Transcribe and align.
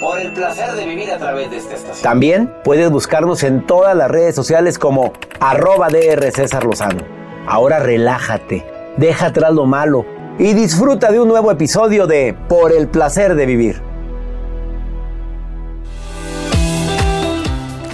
Por 0.00 0.20
el 0.20 0.32
placer 0.32 0.72
de 0.72 0.86
vivir 0.86 1.10
a 1.10 1.18
través 1.18 1.50
de 1.50 1.56
esta 1.56 1.74
estación. 1.74 2.02
También 2.02 2.52
puedes 2.64 2.90
buscarnos 2.90 3.42
en 3.42 3.66
todas 3.66 3.96
las 3.96 4.10
redes 4.10 4.34
sociales 4.34 4.78
como 4.78 5.12
arroba 5.40 5.88
DR 5.88 6.30
César 6.30 6.64
Lozano. 6.64 7.04
Ahora 7.46 7.80
relájate, 7.80 8.64
deja 8.96 9.26
atrás 9.26 9.52
lo 9.52 9.66
malo 9.66 10.04
y 10.38 10.54
disfruta 10.54 11.10
de 11.10 11.20
un 11.20 11.28
nuevo 11.28 11.50
episodio 11.50 12.06
de 12.06 12.36
Por 12.48 12.72
el 12.72 12.88
placer 12.88 13.34
de 13.34 13.46
vivir. 13.46 13.80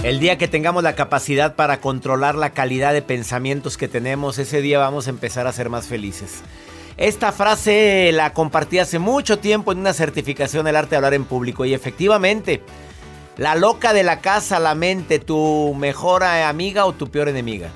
El 0.03 0.19
día 0.19 0.37
que 0.37 0.47
tengamos 0.47 0.81
la 0.81 0.95
capacidad 0.95 1.55
para 1.55 1.81
controlar 1.81 2.35
la 2.35 2.51
calidad 2.51 2.93
de 2.93 3.01
pensamientos 3.01 3.77
que 3.77 3.87
tenemos, 3.87 4.39
ese 4.39 4.61
día 4.61 4.79
vamos 4.79 5.07
a 5.07 5.09
empezar 5.09 5.45
a 5.45 5.51
ser 5.51 5.69
más 5.69 5.87
felices. 5.87 6.41
Esta 6.99 7.31
frase 7.31 8.11
la 8.11 8.33
compartí 8.33 8.77
hace 8.77 8.99
mucho 8.99 9.39
tiempo 9.39 9.71
en 9.71 9.79
una 9.79 9.93
certificación 9.93 10.65
del 10.65 10.75
arte 10.75 10.89
de 10.89 10.95
hablar 10.97 11.13
en 11.13 11.23
público 11.23 11.63
y 11.63 11.73
efectivamente, 11.73 12.61
la 13.37 13.55
loca 13.55 13.93
de 13.93 14.03
la 14.03 14.19
casa, 14.19 14.59
la 14.59 14.75
mente, 14.75 15.19
tu 15.19 15.73
mejor 15.75 16.25
amiga 16.25 16.83
o 16.83 16.91
tu 16.91 17.09
peor 17.09 17.29
enemiga. 17.29 17.69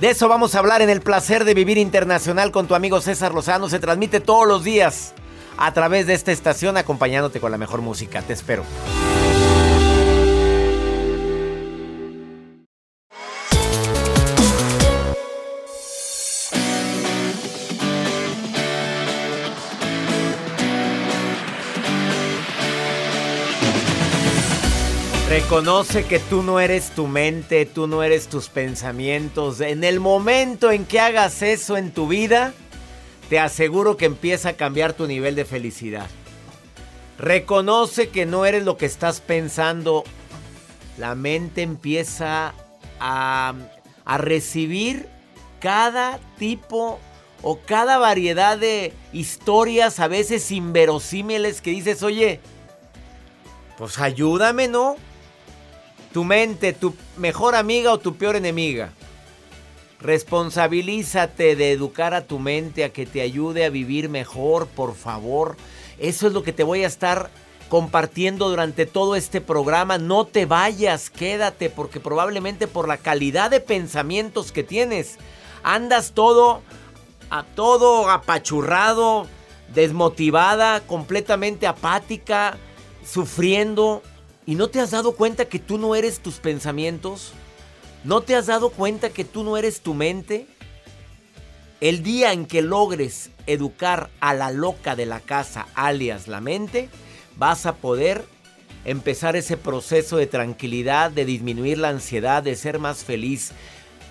De 0.00 0.08
eso 0.08 0.28
vamos 0.28 0.54
a 0.54 0.60
hablar 0.60 0.80
en 0.80 0.88
el 0.88 1.02
placer 1.02 1.44
de 1.44 1.52
vivir 1.52 1.76
internacional 1.76 2.52
con 2.52 2.66
tu 2.66 2.74
amigo 2.74 3.02
César 3.02 3.34
Lozano. 3.34 3.68
Se 3.68 3.80
transmite 3.80 4.20
todos 4.20 4.48
los 4.48 4.64
días 4.64 5.12
a 5.58 5.74
través 5.74 6.06
de 6.06 6.14
esta 6.14 6.32
estación 6.32 6.78
acompañándote 6.78 7.40
con 7.40 7.52
la 7.52 7.58
mejor 7.58 7.82
música. 7.82 8.22
Te 8.22 8.32
espero. 8.32 8.64
Reconoce 25.44 26.06
que 26.06 26.20
tú 26.20 26.42
no 26.42 26.58
eres 26.58 26.92
tu 26.92 27.06
mente, 27.06 27.66
tú 27.66 27.86
no 27.86 28.02
eres 28.02 28.28
tus 28.28 28.48
pensamientos. 28.48 29.60
En 29.60 29.84
el 29.84 30.00
momento 30.00 30.72
en 30.72 30.86
que 30.86 31.00
hagas 31.00 31.42
eso 31.42 31.76
en 31.76 31.92
tu 31.92 32.08
vida, 32.08 32.54
te 33.28 33.38
aseguro 33.38 33.98
que 33.98 34.06
empieza 34.06 34.48
a 34.48 34.52
cambiar 34.54 34.94
tu 34.94 35.06
nivel 35.06 35.34
de 35.34 35.44
felicidad. 35.44 36.08
Reconoce 37.18 38.08
que 38.08 38.24
no 38.24 38.46
eres 38.46 38.64
lo 38.64 38.78
que 38.78 38.86
estás 38.86 39.20
pensando. 39.20 40.04
La 40.96 41.14
mente 41.14 41.60
empieza 41.60 42.54
a, 42.98 43.52
a 44.06 44.18
recibir 44.18 45.10
cada 45.60 46.20
tipo 46.38 46.98
o 47.42 47.60
cada 47.60 47.98
variedad 47.98 48.56
de 48.56 48.94
historias, 49.12 50.00
a 50.00 50.08
veces 50.08 50.50
inverosímiles, 50.50 51.60
que 51.60 51.72
dices, 51.72 52.02
oye, 52.02 52.40
pues 53.76 53.98
ayúdame, 53.98 54.68
¿no? 54.68 54.96
Tu 56.14 56.22
mente, 56.22 56.72
tu 56.72 56.94
mejor 57.16 57.56
amiga 57.56 57.92
o 57.92 57.98
tu 57.98 58.14
peor 58.14 58.36
enemiga. 58.36 58.92
Responsabilízate 60.00 61.56
de 61.56 61.72
educar 61.72 62.14
a 62.14 62.24
tu 62.24 62.38
mente 62.38 62.84
a 62.84 62.92
que 62.92 63.04
te 63.04 63.20
ayude 63.20 63.64
a 63.64 63.68
vivir 63.68 64.08
mejor, 64.08 64.68
por 64.68 64.94
favor. 64.94 65.56
Eso 65.98 66.28
es 66.28 66.32
lo 66.32 66.44
que 66.44 66.52
te 66.52 66.62
voy 66.62 66.84
a 66.84 66.86
estar 66.86 67.30
compartiendo 67.68 68.48
durante 68.48 68.86
todo 68.86 69.16
este 69.16 69.40
programa. 69.40 69.98
No 69.98 70.24
te 70.24 70.46
vayas, 70.46 71.10
quédate, 71.10 71.68
porque 71.68 71.98
probablemente 71.98 72.68
por 72.68 72.86
la 72.86 72.98
calidad 72.98 73.50
de 73.50 73.58
pensamientos 73.58 74.52
que 74.52 74.62
tienes, 74.62 75.16
andas 75.64 76.12
todo, 76.12 76.62
a 77.28 77.42
todo 77.42 78.08
apachurrado, 78.08 79.26
desmotivada, 79.74 80.78
completamente 80.86 81.66
apática, 81.66 82.56
sufriendo. 83.04 84.00
¿Y 84.46 84.56
no 84.56 84.68
te 84.68 84.80
has 84.80 84.90
dado 84.90 85.12
cuenta 85.12 85.46
que 85.46 85.58
tú 85.58 85.78
no 85.78 85.94
eres 85.94 86.20
tus 86.20 86.34
pensamientos? 86.34 87.32
¿No 88.04 88.20
te 88.20 88.36
has 88.36 88.46
dado 88.46 88.68
cuenta 88.70 89.08
que 89.08 89.24
tú 89.24 89.42
no 89.42 89.56
eres 89.56 89.80
tu 89.80 89.94
mente? 89.94 90.46
El 91.80 92.02
día 92.02 92.32
en 92.32 92.44
que 92.44 92.60
logres 92.60 93.30
educar 93.46 94.10
a 94.20 94.34
la 94.34 94.50
loca 94.50 94.96
de 94.96 95.06
la 95.06 95.20
casa, 95.20 95.66
alias 95.74 96.28
la 96.28 96.42
mente, 96.42 96.90
vas 97.36 97.64
a 97.64 97.76
poder 97.76 98.24
empezar 98.84 99.34
ese 99.34 99.56
proceso 99.56 100.18
de 100.18 100.26
tranquilidad, 100.26 101.10
de 101.10 101.24
disminuir 101.24 101.78
la 101.78 101.88
ansiedad, 101.88 102.42
de 102.42 102.54
ser 102.54 102.78
más 102.78 103.02
feliz. 103.02 103.52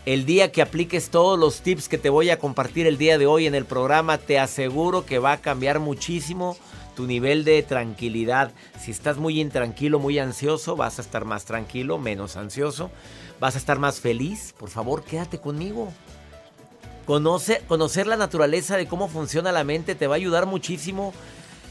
El 0.08 0.26
día 0.26 0.52
que 0.52 0.64
apliques 0.64 1.10
todos 1.10 1.38
los 1.40 1.62
tips 1.62 1.88
que 1.88 2.00
te 2.00 2.10
voy 2.10 2.32
a 2.32 2.40
compartir 2.40 2.88
el 2.88 2.98
día 2.98 3.20
de 3.20 3.28
hoy 3.28 3.46
en 3.46 3.54
el 3.54 3.66
programa, 3.66 4.18
te 4.18 4.40
aseguro 4.40 5.06
que 5.06 5.20
va 5.20 5.34
a 5.34 5.42
cambiar 5.42 5.80
muchísimo 5.80 6.58
tu 6.96 7.08
nivel 7.08 7.44
de 7.44 7.62
tranquilidad. 7.64 8.52
Si 8.80 8.92
estás 8.92 9.18
muy 9.18 9.40
intranquilo, 9.40 10.00
muy 10.00 10.20
ansioso, 10.20 10.76
vas 10.76 11.00
a 11.00 11.02
estar 11.02 11.26
más 11.26 11.46
tranquilo, 11.46 11.98
menos 11.98 12.38
ansioso. 12.38 12.92
Vas 13.40 13.56
a 13.56 13.58
estar 13.58 13.80
más 13.80 14.00
feliz. 14.00 14.54
Por 14.58 14.70
favor, 14.70 15.04
quédate 15.04 15.40
conmigo. 15.40 15.92
Conoce, 17.06 17.62
conocer 17.68 18.08
la 18.08 18.16
naturaleza 18.16 18.78
de 18.78 18.88
cómo 18.88 19.09
funciona 19.09 19.52
la 19.52 19.64
mente 19.64 19.96
te 19.96 20.08
va 20.08 20.16
a 20.16 20.18
ayudar 20.18 20.46
muchísimo. 20.46 21.14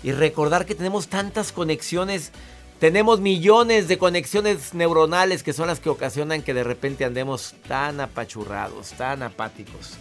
Y 0.03 0.13
recordar 0.13 0.67
que 0.67 0.75
tenemos 0.75 1.09
tantas 1.09 1.53
conexiones. 1.53 2.33
Tenemos 2.81 3.21
millones 3.21 3.87
de 3.87 3.97
conexiones 3.97 4.75
neuronales 4.75 5.45
que 5.45 5.53
son 5.53 5.69
las 5.69 5.79
que 5.79 5.89
ocasionan 5.89 6.43
que 6.43 6.53
de 6.53 6.65
repente 6.65 7.05
andemos 7.05 7.55
tan 7.69 8.01
apachurrados, 8.01 8.91
tan 8.93 9.23
apáticos. 9.23 9.93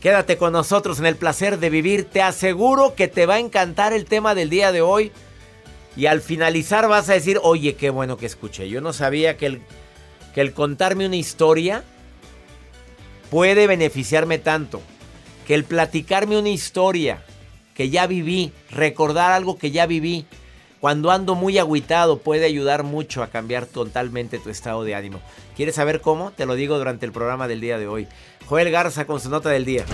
Quédate 0.00 0.36
con 0.36 0.52
nosotros 0.52 1.00
en 1.00 1.06
el 1.06 1.16
placer 1.16 1.58
de 1.58 1.70
vivir. 1.70 2.04
Te 2.04 2.22
aseguro 2.22 2.94
que 2.94 3.08
te 3.08 3.26
va 3.26 3.34
a 3.34 3.40
encantar 3.40 3.92
el 3.92 4.04
tema 4.04 4.34
del 4.34 4.48
día 4.48 4.70
de 4.70 4.80
hoy. 4.80 5.10
Y 5.96 6.06
al 6.06 6.20
finalizar 6.20 6.86
vas 6.86 7.08
a 7.08 7.14
decir, 7.14 7.40
oye, 7.42 7.74
qué 7.74 7.90
bueno 7.90 8.16
que 8.16 8.26
escuché. 8.26 8.68
Yo 8.68 8.80
no 8.80 8.92
sabía 8.92 9.36
que 9.36 9.46
el, 9.46 9.62
que 10.34 10.40
el 10.40 10.52
contarme 10.52 11.06
una 11.06 11.16
historia 11.16 11.82
puede 13.30 13.66
beneficiarme 13.66 14.38
tanto. 14.38 14.80
Que 15.46 15.54
el 15.54 15.64
platicarme 15.64 16.38
una 16.38 16.50
historia 16.50 17.24
que 17.74 17.90
ya 17.90 18.06
viví, 18.06 18.52
recordar 18.70 19.32
algo 19.32 19.58
que 19.58 19.72
ya 19.72 19.86
viví, 19.86 20.26
cuando 20.80 21.10
ando 21.10 21.34
muy 21.34 21.58
agüitado 21.58 22.18
puede 22.18 22.44
ayudar 22.44 22.84
mucho 22.84 23.22
a 23.22 23.28
cambiar 23.28 23.66
totalmente 23.66 24.38
tu 24.38 24.50
estado 24.50 24.84
de 24.84 24.94
ánimo. 24.94 25.20
¿Quieres 25.56 25.74
saber 25.74 26.00
cómo? 26.00 26.30
Te 26.30 26.46
lo 26.46 26.54
digo 26.54 26.78
durante 26.78 27.04
el 27.04 27.12
programa 27.12 27.48
del 27.48 27.60
día 27.60 27.78
de 27.78 27.88
hoy. 27.88 28.06
Joel 28.48 28.70
Garza 28.70 29.06
con 29.06 29.20
su 29.20 29.28
nota 29.28 29.50
del 29.50 29.66
día. 29.66 29.84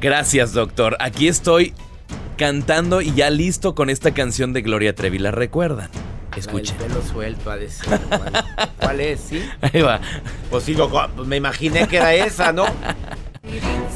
Gracias, 0.00 0.52
doctor. 0.52 0.96
Aquí 1.00 1.26
estoy 1.26 1.74
cantando 2.36 3.00
y 3.00 3.12
ya 3.12 3.28
listo 3.28 3.74
con 3.74 3.90
esta 3.90 4.14
canción 4.14 4.52
de 4.52 4.62
Gloria 4.62 4.94
Trevi. 4.94 5.18
¿La 5.18 5.32
recuerdan? 5.32 5.90
Escuchen. 6.36 6.76
El 6.80 6.86
pelo 6.86 7.02
suelto 7.02 7.50
a 7.50 7.56
decir. 7.56 7.88
¿Cuál, 8.80 9.00
es? 9.00 9.20
¿Sí? 9.20 9.42
Ahí 9.60 9.82
va. 9.82 10.00
Pues 10.48 10.62
sí, 10.62 10.76
pues 11.16 11.26
me 11.26 11.36
imaginé 11.36 11.88
que 11.88 11.96
era 11.96 12.14
esa, 12.14 12.52
¿no? 12.52 12.66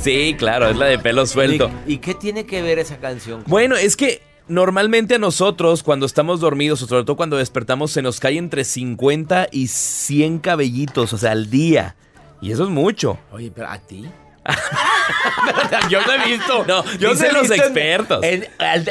Sí, 0.03 0.35
claro, 0.37 0.69
es 0.69 0.77
la 0.77 0.87
de 0.87 0.99
pelo 0.99 1.25
suelto. 1.25 1.71
¿Y 1.87 1.99
qué 1.99 2.15
tiene 2.15 2.45
que 2.45 2.63
ver 2.63 2.81
esa 2.81 2.97
canción? 2.99 3.45
Bueno, 3.47 3.77
es 3.77 3.97
que 3.97 4.21
normalmente 4.49 5.15
a 5.15 5.19
nosotros 5.19 5.85
cuando 5.85 6.07
estamos 6.07 6.41
dormidos 6.41 6.83
o 6.83 6.89
sobre 6.89 7.05
todo 7.05 7.17
cuando 7.17 7.37
despertamos 7.37 7.93
se 7.93 8.03
nos 8.03 8.19
cae 8.19 8.37
entre 8.37 8.65
50 8.65 9.49
y 9.53 9.69
100 9.69 10.41
cabellitos, 10.41 11.13
o 11.13 11.19
sea, 11.19 11.31
al 11.31 11.51
día. 11.51 11.95
Y 12.41 12.53
eso 12.53 12.65
es 12.65 12.71
mucho. 12.71 13.19
Oye, 13.33 13.51
pero 13.55 13.69
a 13.69 13.79
ti. 13.79 14.07
yo 15.91 16.01
no 16.03 16.13
he 16.13 16.29
visto. 16.29 16.65
No, 16.67 16.85
yo 16.99 17.15
sé 17.15 17.33
los 17.33 17.51
expertos. 17.51 18.23
En, 18.23 18.47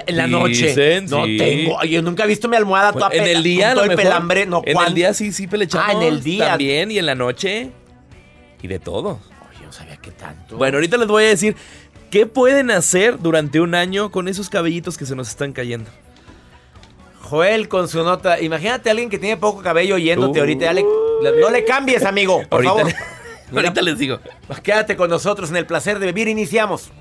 la 0.07 0.27
noche. 0.27 1.01
no 1.01 1.23
tengo. 1.23 1.83
Yo 1.83 2.01
nunca 2.01 2.23
he 2.23 2.27
visto 2.27 2.47
mi 2.47 2.57
almohada 2.57 2.93
toda 2.93 3.09
En 3.11 3.25
el 3.25 3.43
día, 3.43 3.73
todo 3.73 3.85
el 3.85 3.95
pelambre. 3.95 4.45
No, 4.45 4.61
en 4.65 4.77
el 4.77 4.93
día 4.93 5.13
sí, 5.13 5.31
sí 5.31 5.47
pelechamos. 5.47 5.87
Ah, 5.87 5.93
en 5.93 6.01
el 6.01 6.23
día. 6.23 6.49
También, 6.49 6.91
y 6.91 6.97
en 6.97 7.05
la 7.05 7.15
noche. 7.15 7.71
Y 8.61 8.67
de 8.67 8.79
todo. 8.79 9.19
Oye, 9.49 9.59
yo 9.59 9.65
no 9.67 9.71
sabía 9.71 9.97
qué 9.97 10.11
tanto. 10.11 10.57
Bueno, 10.57 10.77
ahorita 10.77 10.97
les 10.97 11.07
voy 11.07 11.23
a 11.25 11.27
decir 11.27 11.55
qué 12.09 12.25
pueden 12.25 12.71
hacer 12.71 13.19
durante 13.19 13.59
un 13.59 13.75
año 13.75 14.11
con 14.11 14.27
esos 14.27 14.49
cabellitos 14.49 14.97
que 14.97 15.05
se 15.05 15.15
nos 15.15 15.29
están 15.29 15.53
cayendo. 15.53 15.89
Joel 17.21 17.67
con 17.67 17.87
su 17.87 18.03
nota. 18.03 18.39
Imagínate 18.39 18.89
a 18.89 18.91
alguien 18.91 19.09
que 19.09 19.19
tiene 19.19 19.37
poco 19.37 19.61
cabello 19.61 19.97
yéndote 19.97 20.39
ahorita. 20.39 20.73
no 20.73 21.49
le 21.49 21.63
cambies, 21.65 22.03
amigo, 22.03 22.41
por 22.49 22.63
favor. 22.63 22.91
Ahorita 23.53 23.81
les 23.81 23.97
digo. 23.97 24.19
Pues 24.47 24.59
quédate 24.61 24.95
con 24.95 25.09
nosotros 25.09 25.49
en 25.49 25.57
el 25.57 25.65
placer 25.65 25.99
de 25.99 26.07
vivir. 26.07 26.27
Iniciamos. 26.27 26.91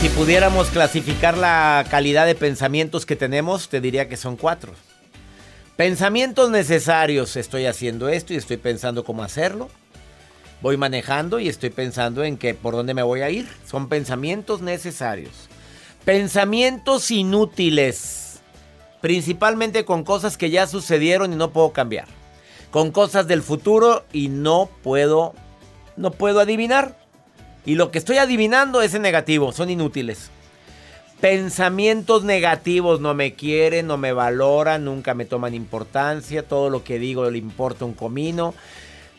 Si 0.00 0.10
pudiéramos 0.10 0.68
clasificar 0.68 1.38
la 1.38 1.84
calidad 1.90 2.26
de 2.26 2.34
pensamientos 2.34 3.06
que 3.06 3.16
tenemos, 3.16 3.70
te 3.70 3.80
diría 3.80 4.06
que 4.06 4.18
son 4.18 4.36
cuatro. 4.36 4.74
Pensamientos 5.76 6.50
necesarios, 6.50 7.34
estoy 7.36 7.66
haciendo 7.66 8.08
esto 8.08 8.32
y 8.32 8.36
estoy 8.36 8.58
pensando 8.58 9.04
cómo 9.04 9.24
hacerlo. 9.24 9.68
Voy 10.62 10.76
manejando 10.76 11.40
y 11.40 11.48
estoy 11.48 11.70
pensando 11.70 12.22
en 12.22 12.36
que 12.38 12.54
por 12.54 12.74
dónde 12.74 12.94
me 12.94 13.02
voy 13.02 13.22
a 13.22 13.30
ir. 13.30 13.48
Son 13.66 13.88
pensamientos 13.88 14.60
necesarios. 14.60 15.32
Pensamientos 16.04 17.10
inútiles, 17.10 18.40
principalmente 19.00 19.84
con 19.84 20.04
cosas 20.04 20.36
que 20.36 20.50
ya 20.50 20.68
sucedieron 20.68 21.32
y 21.32 21.36
no 21.36 21.50
puedo 21.50 21.72
cambiar. 21.72 22.06
Con 22.70 22.92
cosas 22.92 23.26
del 23.26 23.42
futuro 23.42 24.04
y 24.12 24.28
no 24.28 24.70
puedo 24.82 25.34
no 25.96 26.12
puedo 26.12 26.40
adivinar. 26.40 26.96
Y 27.66 27.74
lo 27.74 27.90
que 27.90 27.98
estoy 27.98 28.18
adivinando 28.18 28.82
es 28.82 28.94
en 28.94 29.02
negativo, 29.02 29.52
son 29.52 29.70
inútiles. 29.70 30.30
Pensamientos 31.24 32.22
negativos, 32.22 33.00
no 33.00 33.14
me 33.14 33.32
quieren, 33.32 33.86
no 33.86 33.96
me 33.96 34.12
valoran, 34.12 34.84
nunca 34.84 35.14
me 35.14 35.24
toman 35.24 35.54
importancia, 35.54 36.46
todo 36.46 36.68
lo 36.68 36.84
que 36.84 36.98
digo 36.98 37.30
le 37.30 37.38
importa 37.38 37.86
un 37.86 37.94
comino. 37.94 38.52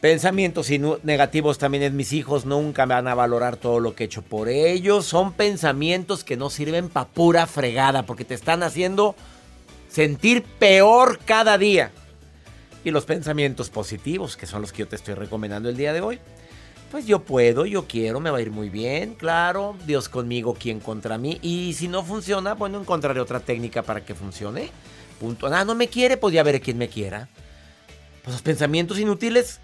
Pensamientos 0.01 0.69
negativos 1.01 1.57
también 1.57 1.81
es 1.81 1.93
mis 1.93 2.13
hijos 2.13 2.45
nunca 2.45 2.85
me 2.85 2.93
van 2.93 3.07
a 3.07 3.15
valorar 3.15 3.57
todo 3.57 3.79
lo 3.79 3.95
que 3.95 4.03
he 4.03 4.05
hecho 4.05 4.21
por 4.21 4.49
ellos. 4.49 5.07
Son 5.07 5.33
pensamientos 5.33 6.23
que 6.23 6.37
no 6.37 6.51
sirven 6.51 6.89
para 6.89 7.07
pura 7.07 7.47
fregada 7.47 8.03
porque 8.03 8.23
te 8.23 8.35
están 8.35 8.61
haciendo 8.61 9.15
sentir 9.89 10.43
peor 10.43 11.17
cada 11.25 11.57
día. 11.57 11.89
Y 12.83 12.91
los 12.91 13.05
pensamientos 13.05 13.71
positivos, 13.71 14.37
que 14.37 14.45
son 14.45 14.61
los 14.61 14.71
que 14.71 14.83
yo 14.83 14.87
te 14.87 14.95
estoy 14.95 15.15
recomendando 15.15 15.69
el 15.69 15.75
día 15.75 15.91
de 15.91 16.01
hoy 16.01 16.19
pues 16.95 17.07
yo 17.07 17.19
puedo, 17.19 17.65
yo 17.65 17.89
quiero, 17.89 18.21
me 18.21 18.29
va 18.29 18.37
a 18.37 18.41
ir 18.41 18.51
muy 18.51 18.69
bien, 18.69 19.15
claro, 19.15 19.75
Dios 19.85 20.07
conmigo, 20.07 20.55
¿quién 20.57 20.79
contra 20.79 21.17
mí? 21.17 21.39
Y 21.41 21.73
si 21.73 21.89
no 21.89 22.05
funciona, 22.05 22.53
bueno, 22.53 22.79
encontraré 22.79 23.19
otra 23.19 23.41
técnica 23.41 23.83
para 23.83 24.05
que 24.05 24.15
funcione. 24.15 24.69
Punto. 25.19 25.47
Ah, 25.47 25.65
no 25.65 25.75
me 25.75 25.89
quiere, 25.89 26.15
pues 26.15 26.33
ya 26.33 26.41
veré 26.41 26.61
quién 26.61 26.77
me 26.77 26.87
quiera. 26.87 27.27
Pues 28.23 28.35
los 28.35 28.41
pensamientos 28.41 28.97
inútiles, 28.97 29.59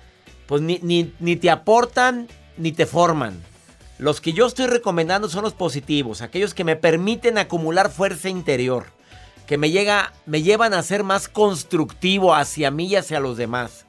pues 0.45 0.61
ni, 0.61 0.81
ni 0.81 1.35
te 1.37 1.49
aportan 1.49 2.27
ni 2.57 2.73
te 2.73 2.85
forman. 2.85 3.41
Los 3.97 4.19
que 4.19 4.33
yo 4.33 4.45
estoy 4.45 4.67
recomendando 4.67 5.29
son 5.29 5.45
los 5.45 5.53
positivos, 5.53 6.21
aquellos 6.21 6.53
que 6.53 6.65
me 6.65 6.75
permiten 6.75 7.37
acumular 7.37 7.89
fuerza 7.89 8.27
interior, 8.27 8.87
que 9.47 9.57
me, 9.57 9.71
llega, 9.71 10.11
me 10.25 10.41
llevan 10.41 10.73
a 10.73 10.83
ser 10.83 11.05
más 11.05 11.29
constructivo 11.29 12.35
hacia 12.35 12.71
mí 12.71 12.87
y 12.87 12.97
hacia 12.97 13.21
los 13.21 13.37
demás. 13.37 13.85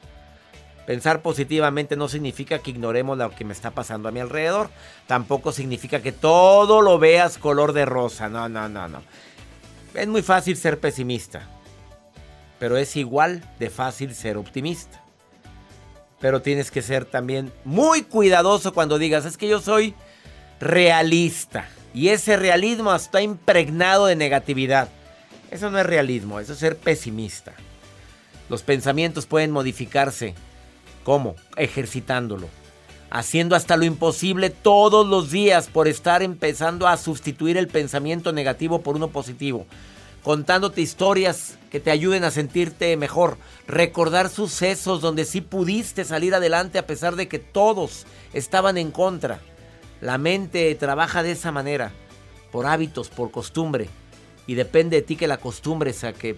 Pensar 0.87 1.23
positivamente 1.23 1.97
no 1.97 2.09
significa 2.09 2.59
que 2.59 2.71
ignoremos 2.71 3.17
lo 3.17 3.31
que 3.31 3.45
me 3.45 3.53
está 3.53 3.71
pasando 3.71 4.09
a 4.09 4.13
mi 4.13 4.21
alrededor. 4.21 4.69
Tampoco 5.07 5.53
significa 5.53 6.03
que 6.03 6.11
todo 6.11 6.83
lo 6.83 6.99
veas 6.99 7.39
color 7.39 7.73
de 7.73 7.85
rosa. 7.85 8.29
No, 8.29 8.49
no, 8.49 8.69
no, 8.69 8.89
no. 8.89 9.03
Es 9.95 10.09
muy 10.09 10.23
fácil 10.23 10.57
ser 10.57 10.81
pesimista. 10.81 11.49
Pero 12.59 12.77
es 12.77 12.97
igual 12.97 13.45
de 13.61 13.71
fácil 13.71 14.15
ser 14.15 14.37
optimista. 14.37 15.03
Pero 16.21 16.43
tienes 16.43 16.71
que 16.71 16.83
ser 16.83 17.05
también 17.05 17.53
muy 17.65 18.03
cuidadoso 18.03 18.73
cuando 18.75 18.99
digas, 18.99 19.25
es 19.25 19.37
que 19.37 19.49
yo 19.49 19.61
soy 19.61 19.95
realista. 20.61 21.69
Y 21.95 22.09
ese 22.09 22.37
realismo 22.37 22.95
está 22.95 23.21
impregnado 23.23 24.07
de 24.07 24.17
negatividad. 24.17 24.89
Eso 25.51 25.71
no 25.71 25.79
es 25.79 25.87
realismo, 25.87 26.41
eso 26.41 26.55
es 26.55 26.59
ser 26.59 26.77
pesimista. 26.77 27.53
Los 28.49 28.63
pensamientos 28.63 29.27
pueden 29.27 29.51
modificarse 29.51 30.35
¿Cómo? 31.05 31.37
Ejercitándolo. 31.57 32.49
Haciendo 33.11 33.57
hasta 33.57 33.77
lo 33.77 33.85
imposible 33.85 34.51
todos 34.51 35.07
los 35.07 35.31
días 35.31 35.69
por 35.69 35.87
estar 35.87 36.23
empezando 36.23 36.87
a 36.87 36.97
sustituir 36.97 37.57
el 37.57 37.69
pensamiento 37.69 38.33
negativo 38.33 38.81
por 38.81 38.97
uno 38.97 39.09
positivo. 39.09 39.67
Contándote 40.23 40.81
historias 40.81 41.59
que 41.71 41.81
te 41.81 41.91
ayuden 41.91 42.25
a 42.25 42.31
sentirte 42.31 42.97
mejor. 42.97 43.37
Recordar 43.67 44.29
sucesos 44.29 45.01
donde 45.01 45.25
sí 45.25 45.41
pudiste 45.41 46.05
salir 46.05 46.35
adelante 46.35 46.79
a 46.79 46.87
pesar 46.87 47.17
de 47.17 47.29
que 47.29 47.39
todos 47.39 48.07
estaban 48.33 48.79
en 48.79 48.93
contra. 48.93 49.41
La 50.01 50.17
mente 50.19 50.75
trabaja 50.77 51.23
de 51.23 51.33
esa 51.33 51.53
manera. 51.53 51.93
Por 52.51 52.67
hábitos, 52.67 53.09
por 53.09 53.31
costumbre. 53.31 53.89
Y 54.47 54.55
depende 54.55 54.97
de 54.97 55.03
ti 55.03 55.17
que 55.17 55.27
la 55.27 55.35
acostumbres 55.35 56.05
a 56.05 56.13
que, 56.13 56.37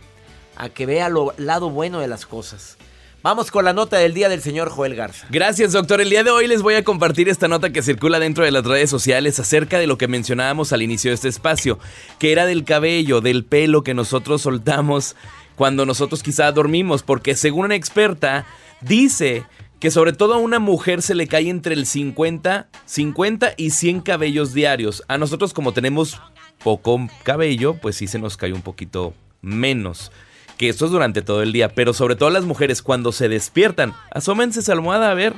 a 0.57 0.71
que 0.71 0.87
vea 0.87 1.09
lo 1.09 1.35
lado 1.37 1.71
bueno 1.71 2.01
de 2.01 2.09
las 2.09 2.27
cosas. 2.27 2.79
Vamos 3.25 3.51
con 3.51 3.65
la 3.65 3.73
nota 3.73 3.97
del 3.97 4.13
día 4.13 4.29
del 4.29 4.43
señor 4.43 4.69
Joel 4.69 4.95
Garza. 4.95 5.27
Gracias, 5.31 5.73
doctor. 5.73 6.03
El 6.03 6.11
día 6.11 6.23
de 6.25 6.31
hoy 6.31 6.47
les 6.47 6.61
voy 6.61 6.75
a 6.75 6.85
compartir 6.85 7.31
esta 7.31 7.49
nota 7.49 7.73
que 7.73 7.81
circula 7.81 8.19
dentro 8.19 8.45
de 8.45 8.51
las 8.51 8.67
redes 8.67 8.91
sociales 8.91 9.41
acerca 9.41 9.79
de 9.79 9.87
lo 9.87 9.97
que 9.97 10.09
mencionábamos 10.09 10.75
al 10.75 10.83
inicio 10.83 11.11
de 11.11 11.15
este 11.15 11.29
espacio, 11.31 11.79
que 12.19 12.33
era 12.33 12.45
del 12.45 12.65
cabello, 12.65 13.23
del 13.23 13.47
pelo 13.47 13.83
que 13.83 13.95
nosotros 13.95 14.43
soltamos 14.43 15.17
cuando 15.57 15.87
nosotros 15.87 16.23
quizá 16.23 16.53
dormimos, 16.53 17.03
porque 17.03 17.35
según 17.35 17.65
una 17.65 17.77
experta 17.77 18.45
dice 18.83 19.47
que 19.81 19.91
sobre 19.91 20.13
todo 20.13 20.35
a 20.35 20.37
una 20.37 20.59
mujer 20.59 21.01
se 21.01 21.15
le 21.15 21.27
cae 21.27 21.49
entre 21.49 21.73
el 21.73 21.87
50, 21.87 22.69
50 22.85 23.55
y 23.57 23.71
100 23.71 24.03
cabellos 24.03 24.53
diarios. 24.53 25.03
A 25.09 25.17
nosotros 25.17 25.55
como 25.55 25.73
tenemos 25.73 26.21
poco 26.63 27.09
cabello, 27.23 27.79
pues 27.81 27.97
sí 27.97 28.07
se 28.07 28.19
nos 28.19 28.37
cae 28.37 28.53
un 28.53 28.61
poquito 28.61 29.15
menos 29.41 30.13
que 30.57 30.69
esto 30.69 30.87
es 30.87 30.91
durante 30.91 31.23
todo 31.23 31.43
el 31.43 31.53
día, 31.53 31.69
pero 31.69 31.93
sobre 31.93 32.17
todo 32.17 32.31
las 32.31 32.45
mujeres 32.45 32.83
cuando 32.83 33.13
se 33.13 33.29
despiertan, 33.29 33.95
asómense 34.11 34.61
esa 34.61 34.73
almohada 34.73 35.11
a 35.11 35.15
ver, 35.15 35.35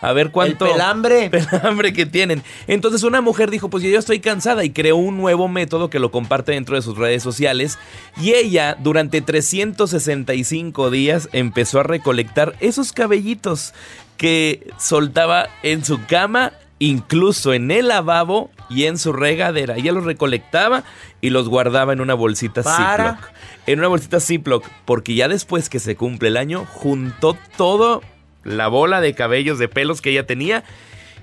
a 0.00 0.12
ver 0.12 0.30
cuánto 0.30 0.66
el 0.66 0.72
pelambre. 0.72 1.30
pelambre 1.50 1.92
que 1.92 2.06
tienen. 2.06 2.42
Entonces 2.66 3.02
una 3.02 3.20
mujer 3.20 3.50
dijo, 3.50 3.68
pues 3.68 3.82
yo 3.82 3.98
estoy 3.98 4.20
cansada 4.20 4.64
y 4.64 4.70
creó 4.70 4.96
un 4.96 5.16
nuevo 5.16 5.48
método 5.48 5.90
que 5.90 5.98
lo 5.98 6.10
comparte 6.10 6.52
dentro 6.52 6.76
de 6.76 6.82
sus 6.82 6.96
redes 6.96 7.22
sociales 7.22 7.78
y 8.20 8.34
ella 8.34 8.76
durante 8.78 9.20
365 9.20 10.90
días 10.90 11.28
empezó 11.32 11.80
a 11.80 11.84
recolectar 11.84 12.54
esos 12.60 12.92
cabellitos 12.92 13.74
que 14.16 14.70
soltaba 14.78 15.48
en 15.62 15.84
su 15.84 16.04
cama 16.06 16.52
incluso 16.78 17.54
en 17.54 17.70
el 17.70 17.88
lavabo 17.88 18.50
y 18.70 18.84
en 18.84 18.98
su 18.98 19.12
regadera. 19.12 19.76
Ella 19.76 19.92
los 19.92 20.04
recolectaba 20.04 20.84
y 21.20 21.30
los 21.30 21.48
guardaba 21.48 21.92
en 21.92 22.00
una 22.00 22.14
bolsita 22.14 22.62
Ziploc. 22.62 23.32
En 23.66 23.80
una 23.80 23.88
bolsita 23.88 24.20
Ziploc, 24.20 24.64
porque 24.84 25.14
ya 25.14 25.28
después 25.28 25.68
que 25.68 25.80
se 25.80 25.96
cumple 25.96 26.28
el 26.28 26.36
año, 26.36 26.64
juntó 26.66 27.36
todo 27.56 28.02
la 28.44 28.68
bola 28.68 29.00
de 29.00 29.14
cabellos, 29.14 29.58
de 29.58 29.68
pelos 29.68 30.00
que 30.00 30.10
ella 30.10 30.26
tenía 30.26 30.64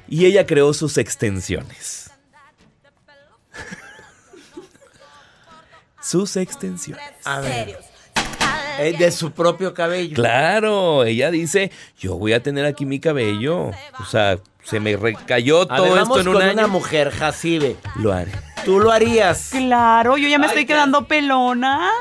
y 0.07 0.25
ella 0.25 0.45
creó 0.45 0.73
sus 0.73 0.97
extensiones. 0.97 2.11
sus 6.01 6.35
extensiones. 6.35 7.03
A 7.23 7.39
ver. 7.39 7.77
de 8.97 9.11
su 9.11 9.31
propio 9.31 9.73
cabello. 9.73 10.15
Claro, 10.15 11.05
ella 11.05 11.31
dice, 11.31 11.71
yo 11.97 12.17
voy 12.17 12.33
a 12.33 12.43
tener 12.43 12.65
aquí 12.65 12.85
mi 12.85 12.99
cabello. 12.99 13.71
O 13.99 14.05
sea, 14.09 14.37
se 14.65 14.79
me 14.79 14.97
recayó 14.97 15.67
todo 15.67 15.97
esto 15.97 16.19
en 16.19 16.27
un 16.27 16.33
con 16.33 16.49
una 16.49 16.67
mujer, 16.67 17.11
Jacibe. 17.11 17.77
Lo 17.95 18.11
haré. 18.11 18.31
¿Tú 18.65 18.79
lo 18.79 18.91
harías? 18.91 19.49
Claro, 19.51 20.17
yo 20.17 20.27
ya 20.27 20.39
me 20.39 20.47
estoy 20.47 20.65
quedando 20.65 21.05
pelona. 21.05 21.91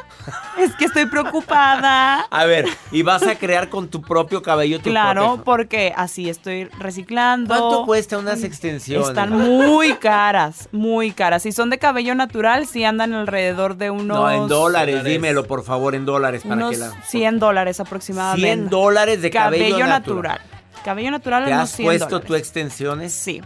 Es 0.58 0.74
que 0.76 0.86
estoy 0.86 1.04
preocupada. 1.04 2.22
A 2.30 2.44
ver, 2.46 2.66
¿y 2.90 3.02
vas 3.02 3.22
a 3.24 3.34
crear 3.34 3.68
con 3.68 3.88
tu 3.88 4.00
propio 4.00 4.42
cabello 4.42 4.78
tu 4.78 4.88
Claro, 4.88 5.42
porque 5.44 5.92
así 5.94 6.30
estoy 6.30 6.64
reciclando. 6.78 7.54
¿Cuánto 7.54 7.84
cuesta 7.84 8.16
unas 8.16 8.42
extensiones? 8.42 9.08
Están 9.08 9.36
muy 9.36 9.92
caras, 9.96 10.70
muy 10.72 11.10
caras. 11.10 11.42
Si 11.42 11.52
son 11.52 11.68
de 11.68 11.78
cabello 11.78 12.14
natural, 12.14 12.66
sí 12.66 12.82
andan 12.82 13.12
alrededor 13.12 13.76
de 13.76 13.90
unos... 13.90 14.16
No, 14.16 14.30
en 14.30 14.48
dólares, 14.48 15.04
dímelo 15.04 15.44
por 15.44 15.64
favor, 15.64 15.94
en 15.94 16.06
dólares. 16.06 16.44
Para 16.48 16.70
que 16.70 16.78
la... 16.78 16.92
100 17.02 17.40
dólares 17.40 17.78
aproximadamente. 17.80 18.46
100 18.46 18.70
dólares 18.70 19.20
de 19.20 19.30
cabello, 19.30 19.86
natural. 19.86 20.40
Cabello 20.84 21.10
natural 21.10 21.46
¿Te 21.46 21.52
has 21.52 21.76
puesto 21.76 22.20
tu 22.20 22.34
extensiones? 22.34 23.14
Sí. 23.14 23.40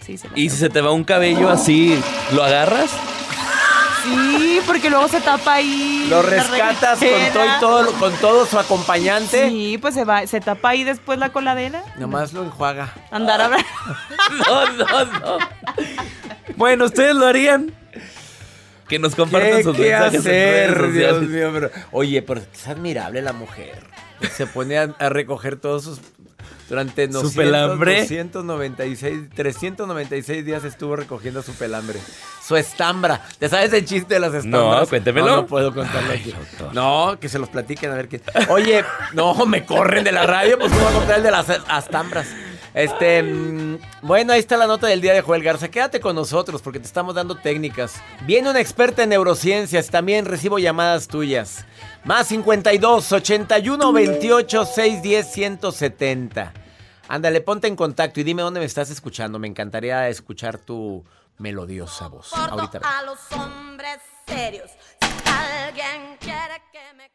sí 0.00 0.16
¿Y 0.36 0.48
si 0.48 0.56
se 0.56 0.70
te 0.70 0.80
va 0.80 0.92
un 0.92 1.02
cabello 1.02 1.50
así, 1.50 2.00
lo 2.32 2.44
agarras? 2.44 2.92
Sí, 4.04 4.60
porque 4.64 4.90
luego 4.90 5.08
se 5.08 5.20
tapa 5.20 5.54
ahí. 5.54 6.06
¿Lo 6.08 6.22
rescatas 6.22 7.00
con 7.00 7.60
todo, 7.60 7.92
con 7.94 8.12
todo 8.18 8.46
su 8.46 8.58
acompañante? 8.58 9.48
Sí, 9.48 9.76
pues 9.80 9.94
se 9.94 10.04
va, 10.04 10.24
se 10.28 10.40
tapa 10.40 10.68
ahí 10.68 10.84
después 10.84 11.18
la 11.18 11.32
coladera. 11.32 11.82
Nomás 11.98 12.32
lo 12.32 12.44
enjuaga. 12.44 12.92
Andar 13.10 13.40
a 13.40 13.48
ver. 13.48 13.64
no, 14.46 14.72
no, 14.72 15.04
no. 15.04 15.38
Bueno, 16.56 16.84
¿ustedes 16.84 17.16
lo 17.16 17.26
harían? 17.26 17.74
Que 18.86 19.00
nos 19.00 19.16
compartan 19.16 19.64
sus 19.64 19.76
mensajes 19.76 20.20
hacer, 20.20 20.92
Dios 20.92 21.22
mío, 21.22 21.50
pero, 21.52 21.70
Oye, 21.90 22.22
pero 22.22 22.40
es 22.40 22.68
admirable 22.68 23.20
la 23.20 23.32
mujer. 23.32 23.82
Se 24.30 24.46
pone 24.46 24.78
a 24.78 25.08
recoger 25.08 25.56
todos 25.56 25.84
sus 25.84 26.00
durante 26.68 27.08
200, 27.08 27.34
pelambre? 27.34 28.00
296, 28.00 29.30
396 29.34 30.44
días 30.44 30.64
estuvo 30.64 30.96
recogiendo 30.96 31.42
su 31.42 31.52
pelambre. 31.52 32.00
Su 32.46 32.56
estambra. 32.56 33.22
¿Te 33.38 33.48
sabes 33.48 33.72
el 33.72 33.84
chiste 33.84 34.14
de 34.14 34.20
las 34.20 34.34
estambras? 34.34 34.80
No, 34.82 34.86
cuéntemelo. 34.86 35.26
No, 35.26 35.46
puedo 35.46 35.74
contarlo 35.74 36.12
aquí. 36.12 36.34
No, 36.72 37.16
que 37.20 37.28
se 37.28 37.38
los 37.38 37.48
platiquen 37.48 37.90
a 37.90 37.94
ver 37.94 38.08
qué. 38.08 38.20
Oye, 38.48 38.84
no, 39.12 39.34
me 39.46 39.64
corren 39.64 40.04
de 40.04 40.12
la 40.12 40.26
radio, 40.26 40.58
pues 40.58 40.72
¿cómo 40.72 40.84
voy 40.84 40.92
a 40.92 40.96
contar 40.96 41.16
el 41.18 41.22
de 41.22 41.30
las 41.30 41.46
estambras? 41.48 42.26
Este, 42.74 43.22
mm, 43.22 43.78
bueno, 44.02 44.32
ahí 44.32 44.40
está 44.40 44.56
la 44.56 44.66
nota 44.66 44.88
del 44.88 45.00
día 45.00 45.14
de 45.14 45.20
Joel 45.20 45.44
Garza. 45.44 45.68
Quédate 45.68 46.00
con 46.00 46.16
nosotros 46.16 46.60
porque 46.60 46.80
te 46.80 46.86
estamos 46.86 47.14
dando 47.14 47.36
técnicas. 47.36 48.02
Viene 48.26 48.50
una 48.50 48.60
experta 48.60 49.04
en 49.04 49.10
neurociencias, 49.10 49.90
también 49.90 50.24
recibo 50.24 50.58
llamadas 50.58 51.06
tuyas. 51.06 51.64
Más 52.04 52.26
52 52.28 53.12
81 53.12 53.92
28 53.92 54.64
610 54.66 55.26
170. 55.32 56.52
Ándale, 57.08 57.40
ponte 57.40 57.66
en 57.66 57.76
contacto 57.76 58.20
y 58.20 58.24
dime 58.24 58.42
dónde 58.42 58.60
me 58.60 58.66
estás 58.66 58.90
escuchando. 58.90 59.38
Me 59.38 59.48
encantaría 59.48 60.08
escuchar 60.10 60.58
tu 60.58 61.02
melodiosa 61.38 62.08
voz. 62.08 62.30
Ahorita. 62.34 62.80
A 62.84 63.02
los 63.04 63.18
hombres 63.32 64.00
serios. 64.26 64.70
Si 65.00 65.30
alguien 65.30 66.18
quiere 66.20 66.62
que 66.72 66.94
me 66.94 67.08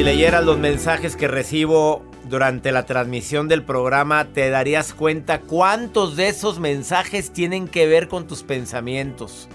si 0.00 0.04
leyeras 0.04 0.42
los 0.42 0.58
mensajes 0.58 1.14
que 1.14 1.28
recibo 1.28 2.02
durante 2.24 2.72
la 2.72 2.86
transmisión 2.86 3.48
del 3.48 3.62
programa, 3.62 4.24
te 4.24 4.48
darías 4.48 4.94
cuenta 4.94 5.42
cuántos 5.42 6.16
de 6.16 6.28
esos 6.28 6.58
mensajes 6.58 7.34
tienen 7.34 7.68
que 7.68 7.86
ver 7.86 8.08
con 8.08 8.26
tus 8.26 8.42
pensamientos. 8.42 9.46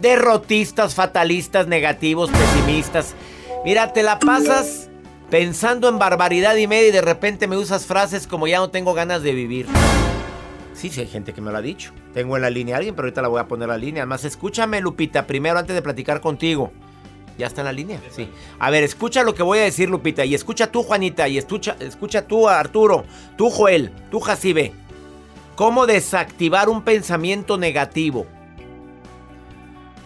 Derrotistas, 0.00 0.94
fatalistas, 0.94 1.66
negativos, 1.66 2.30
pesimistas. 2.30 3.14
Mira, 3.62 3.92
te 3.92 4.02
la 4.02 4.18
pasas 4.18 4.88
pensando 5.28 5.90
en 5.90 5.98
barbaridad 5.98 6.56
y 6.56 6.66
media 6.66 6.88
y 6.88 6.92
de 6.92 7.02
repente 7.02 7.46
me 7.46 7.58
usas 7.58 7.84
frases 7.84 8.26
como 8.26 8.46
ya 8.46 8.56
no 8.56 8.70
tengo 8.70 8.94
ganas 8.94 9.22
de 9.22 9.34
vivir. 9.34 9.66
Sí, 10.72 10.88
sí, 10.88 11.02
hay 11.02 11.08
gente 11.08 11.34
que 11.34 11.42
me 11.42 11.50
lo 11.50 11.58
ha 11.58 11.62
dicho. 11.62 11.92
Tengo 12.14 12.36
en 12.36 12.42
la 12.42 12.48
línea 12.48 12.76
a 12.76 12.78
alguien, 12.78 12.94
pero 12.94 13.04
ahorita 13.04 13.20
la 13.20 13.28
voy 13.28 13.40
a 13.40 13.48
poner 13.48 13.68
a 13.68 13.74
la 13.74 13.78
línea. 13.78 14.04
Además, 14.04 14.24
escúchame, 14.24 14.80
Lupita, 14.80 15.26
primero 15.26 15.58
antes 15.58 15.76
de 15.76 15.82
platicar 15.82 16.22
contigo. 16.22 16.72
¿Ya 17.38 17.46
está 17.46 17.62
en 17.62 17.66
la 17.66 17.72
línea? 17.72 18.00
Sí. 18.10 18.28
A 18.58 18.70
ver, 18.70 18.84
escucha 18.84 19.22
lo 19.22 19.34
que 19.34 19.42
voy 19.42 19.58
a 19.58 19.62
decir, 19.62 19.88
Lupita. 19.88 20.24
Y 20.24 20.34
escucha 20.34 20.70
tú, 20.70 20.82
Juanita. 20.82 21.28
Y 21.28 21.38
escucha, 21.38 21.76
escucha 21.80 22.26
tú, 22.26 22.48
Arturo. 22.48 23.04
Tú, 23.36 23.50
Joel. 23.50 23.90
Tú, 24.10 24.20
Jacibe. 24.20 24.72
¿Cómo 25.56 25.86
desactivar 25.86 26.68
un 26.68 26.82
pensamiento 26.82 27.58
negativo? 27.58 28.26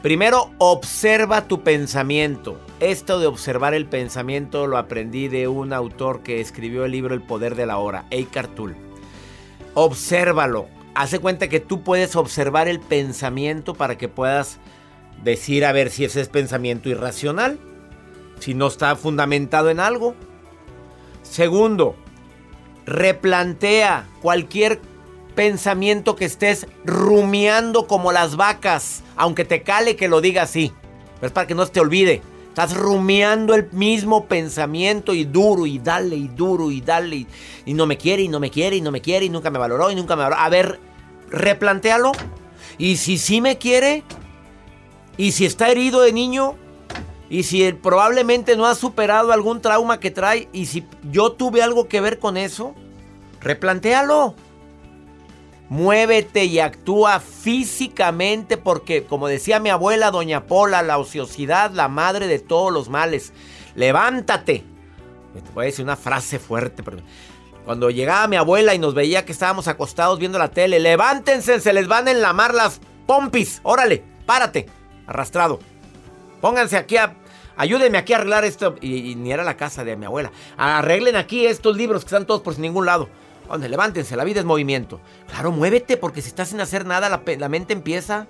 Primero, 0.03 0.51
observa 0.59 1.49
tu 1.49 1.63
pensamiento. 1.63 2.61
Esto 2.79 3.19
de 3.19 3.27
observar 3.27 3.73
el 3.73 3.87
pensamiento 3.87 4.67
lo 4.67 4.77
aprendí 4.77 5.29
de 5.29 5.49
un 5.49 5.73
autor 5.73 6.23
que 6.23 6.41
escribió 6.41 6.85
el 6.85 6.93
libro 6.93 7.15
El 7.15 7.23
Poder 7.23 7.55
de 7.55 7.67
la 7.67 7.79
Hora, 7.79 8.05
Eckhart 8.11 8.55
Tolle. 8.55 8.75
Obsérvalo. 9.73 10.67
Hace 10.95 11.21
cuenta 11.21 11.49
que 11.49 11.61
tú 11.61 11.83
puedes 11.83 12.17
observar 12.17 12.69
el 12.69 12.81
pensamiento 12.81 13.75
para 13.75 13.97
que 13.97 14.09
puedas 14.09 14.59
decir 15.23 15.65
a 15.65 15.73
ver 15.73 15.91
si 15.91 16.05
ese 16.05 16.21
es 16.21 16.29
pensamiento 16.29 16.89
irracional, 16.89 17.59
si 18.39 18.55
no 18.55 18.67
está 18.67 18.97
fundamentado 18.97 19.71
en 19.71 19.81
algo. 19.81 20.15
Segundo, 21.23 21.97
replantea 22.87 24.07
cualquier 24.21 24.81
pensamiento 25.35 26.17
que 26.17 26.27
estés 26.27 26.67
rumiando 26.85 27.87
como 27.87 28.13
las 28.13 28.37
vacas, 28.37 29.03
aunque 29.17 29.45
te 29.45 29.63
cale 29.63 29.97
que 29.97 30.09
lo 30.09 30.21
diga 30.21 30.43
así, 30.43 30.73
es 31.23 31.33
para 31.33 31.47
que 31.47 31.55
no 31.55 31.65
se 31.65 31.73
te 31.73 31.81
olvide. 31.81 32.23
Estás 32.49 32.77
rumiando 32.77 33.55
el 33.55 33.69
mismo 33.73 34.27
pensamiento 34.27 35.13
y 35.13 35.25
duro 35.25 35.67
y 35.67 35.81
dale 35.81 36.15
y 36.15 36.29
duro 36.29 36.71
y 36.71 36.81
dale 36.81 37.17
y, 37.17 37.27
y, 37.65 37.75
no 37.75 37.85
me 37.85 37.99
quiere 37.99 38.23
y 38.23 38.29
no 38.29 38.39
me 38.39 38.49
quiere 38.49 38.77
y 38.77 38.81
no 38.81 38.93
me 38.93 39.01
quiere 39.01 39.27
y 39.27 39.29
nunca 39.29 39.51
me 39.51 39.59
valoró 39.59 39.91
y 39.91 39.97
nunca 39.97 40.15
me 40.15 40.23
valoró. 40.23 40.41
A 40.41 40.49
ver, 40.51 40.79
replantéalo. 41.31 42.13
Y 42.79 42.97
si 42.99 43.19
sí 43.19 43.41
me 43.41 43.59
quiere, 43.59 44.05
y 45.17 45.33
si 45.33 45.47
está 45.47 45.69
herido 45.71 46.01
de 46.01 46.13
niño, 46.13 46.57
y 47.31 47.45
si 47.45 47.65
él 47.65 47.77
probablemente 47.77 48.57
no 48.57 48.67
ha 48.67 48.75
superado 48.75 49.33
algún 49.33 49.61
trauma 49.61 50.01
que 50.01 50.11
trae, 50.11 50.49
y 50.53 50.67
si 50.67 50.87
yo 51.11 51.33
tuve 51.33 51.63
algo 51.63 51.89
que 51.89 52.01
ver 52.01 52.19
con 52.19 52.37
eso, 52.37 52.75
replantéalo. 53.41 54.35
Muévete 55.69 56.45
y 56.45 56.61
actúa 56.61 57.21
físicamente 57.21 58.57
porque, 58.57 59.05
como 59.05 59.29
decía 59.29 59.61
mi 59.61 59.71
abuela, 59.71 60.11
doña 60.11 60.47
Pola, 60.47 60.83
la 60.83 60.99
ociosidad, 60.99 61.71
la 61.71 61.89
madre 61.89 62.27
de 62.27 62.39
todos 62.39 62.73
los 62.73 62.91
males. 62.91 63.33
Levántate. 63.75 64.63
Te 65.33 65.51
voy 65.55 65.65
a 65.65 65.67
decir 65.67 65.85
una 65.85 65.97
frase 65.97 66.39
fuerte, 66.39 66.83
pero 66.83 66.99
cuando 67.65 67.91
llegaba 67.91 68.29
mi 68.29 68.37
abuela 68.37 68.75
y 68.75 68.79
nos 68.79 68.95
veía 68.95 69.25
que 69.25 69.33
estábamos 69.33 69.67
acostados 69.67 70.19
viendo 70.19 70.39
la 70.39 70.51
tele, 70.51 70.79
levántense, 70.79 71.59
se 71.59 71.73
les 71.73 71.89
van 71.89 72.07
a 72.07 72.13
enlamar 72.13 72.55
las 72.55 72.81
pompis. 73.07 73.61
Órale, 73.65 74.05
párate 74.27 74.67
arrastrado. 75.07 75.61
Pónganse 76.41 76.77
aquí 76.77 76.97
a... 76.97 77.15
Ayúdenme 77.57 77.99
aquí 77.99 78.13
a 78.13 78.17
arreglar 78.17 78.45
esto. 78.45 78.75
Y, 78.81 79.15
ni 79.15 79.33
era 79.33 79.45
la 79.45 79.57
casa 79.57 79.85
de 79.85 79.97
mi 79.97 80.07
abuela. 80.07 80.33
Arreglen 80.57 81.17
aquí 81.17 81.47
estos 81.47 81.77
libros 81.77 82.03
que 82.03 82.09
están 82.09 82.27
todos 82.27 82.41
por 82.41 82.59
ningún 82.59 82.87
lado. 82.87 83.09
Donde 83.49 83.69
levántense, 83.69 84.17
la 84.17 84.25
vida 84.25 84.41
es 84.41 84.47
movimiento. 84.47 85.01
Claro, 85.29 85.53
muévete 85.53 85.97
porque 85.97 86.23
si 86.23 86.29
estás 86.29 86.49
sin 86.49 86.61
hacer 86.61 86.87
nada, 86.87 87.09
la, 87.09 87.23
la 87.39 87.49
mente 87.49 87.73
empieza. 87.73 88.27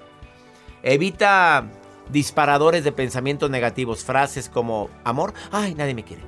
Evita 0.82 1.64
disparadores 2.10 2.84
de 2.84 2.92
pensamientos 2.92 3.48
negativos. 3.50 4.04
Frases 4.04 4.48
como 4.48 4.90
amor, 5.04 5.32
ay, 5.50 5.74
nadie 5.74 5.94
me 5.94 6.04
quiere. 6.04 6.22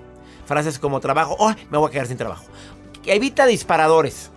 Frases 0.46 0.78
como 0.78 1.00
trabajo, 1.00 1.36
ay, 1.40 1.56
me 1.70 1.78
voy 1.78 1.88
a 1.88 1.92
quedar 1.92 2.06
sin 2.06 2.16
trabajo. 2.16 2.44
Evita 3.04 3.46
disparadores 3.46 4.30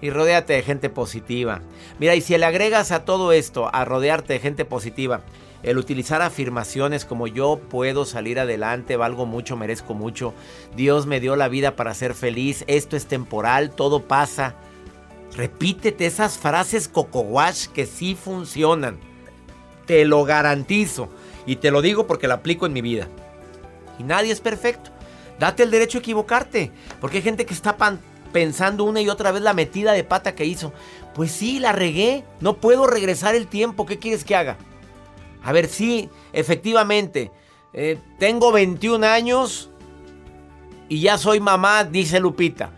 y 0.00 0.10
rodéate 0.10 0.52
de 0.52 0.62
gente 0.62 0.90
positiva. 0.90 1.62
Mira, 1.98 2.14
y 2.14 2.20
si 2.20 2.36
le 2.36 2.44
agregas 2.44 2.92
a 2.92 3.04
todo 3.04 3.32
esto, 3.32 3.70
a 3.72 3.84
rodearte 3.84 4.34
de 4.34 4.40
gente 4.40 4.64
positiva, 4.64 5.22
el 5.64 5.78
utilizar 5.78 6.22
afirmaciones 6.22 7.04
como 7.04 7.26
yo 7.26 7.58
puedo 7.70 8.04
salir 8.04 8.38
adelante, 8.38 8.96
valgo 8.96 9.26
mucho, 9.26 9.56
merezco 9.56 9.94
mucho, 9.94 10.34
Dios 10.76 11.06
me 11.06 11.20
dio 11.20 11.36
la 11.36 11.48
vida 11.48 11.74
para 11.74 11.94
ser 11.94 12.14
feliz, 12.14 12.64
esto 12.66 12.96
es 12.96 13.06
temporal, 13.06 13.70
todo 13.70 14.02
pasa. 14.02 14.54
Repítete 15.36 16.06
esas 16.06 16.38
frases 16.38 16.86
coco 16.86 17.26
que 17.72 17.86
sí 17.86 18.14
funcionan. 18.14 19.00
Te 19.86 20.04
lo 20.04 20.24
garantizo. 20.24 21.08
Y 21.46 21.56
te 21.56 21.70
lo 21.70 21.82
digo 21.82 22.06
porque 22.06 22.28
lo 22.28 22.34
aplico 22.34 22.66
en 22.66 22.72
mi 22.72 22.80
vida. 22.80 23.08
Y 23.98 24.04
nadie 24.04 24.32
es 24.32 24.40
perfecto. 24.40 24.90
Date 25.38 25.64
el 25.64 25.72
derecho 25.72 25.98
a 25.98 26.00
equivocarte. 26.00 26.70
Porque 27.00 27.16
hay 27.16 27.22
gente 27.24 27.46
que 27.46 27.54
está 27.54 27.76
pensando 28.32 28.84
una 28.84 29.00
y 29.00 29.08
otra 29.08 29.32
vez 29.32 29.42
la 29.42 29.54
metida 29.54 29.92
de 29.92 30.04
pata 30.04 30.36
que 30.36 30.44
hizo. 30.44 30.72
Pues 31.14 31.32
sí, 31.32 31.58
la 31.58 31.72
regué. 31.72 32.22
No 32.40 32.58
puedo 32.58 32.86
regresar 32.86 33.34
el 33.34 33.48
tiempo. 33.48 33.86
¿Qué 33.86 33.98
quieres 33.98 34.24
que 34.24 34.36
haga? 34.36 34.56
A 35.44 35.52
ver, 35.52 35.68
sí, 35.68 36.08
efectivamente. 36.32 37.30
Eh, 37.72 37.98
tengo 38.18 38.50
21 38.50 39.06
años 39.06 39.70
y 40.88 41.00
ya 41.00 41.18
soy 41.18 41.40
mamá, 41.40 41.84
dice 41.84 42.18
Lupita. 42.18 42.70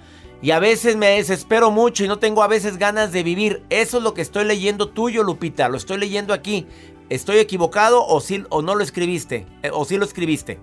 Y 0.43 0.51
a 0.51 0.59
veces 0.59 0.97
me 0.97 1.09
desespero 1.09 1.71
mucho 1.71 2.05
y 2.05 2.09
no 2.09 2.19
tengo 2.19 2.43
a 2.43 2.49
veces 2.49 2.77
ganas 2.77 3.13
de 3.13 3.23
vivir. 3.23 3.63
Eso 3.71 3.99
es 3.99 4.03
lo 4.03 4.15
que 4.15 4.23
estoy 4.23 4.45
leyendo 4.45 4.89
tuyo, 4.89 5.23
Lupita. 5.23 5.69
Lo 5.69 5.77
estoy 5.77 5.99
leyendo 5.99 6.35
aquí. 6.35 6.67
¿Estoy 7.09 7.39
equivocado 7.39 8.05
o, 8.05 8.21
sí, 8.21 8.45
o 8.51 8.63
no 8.63 8.75
lo 8.75 8.83
escribiste? 8.83 9.47
Eh, 9.63 9.71
¿O 9.73 9.85
sí 9.85 9.97
lo 9.97 10.05
escribiste? 10.05 10.59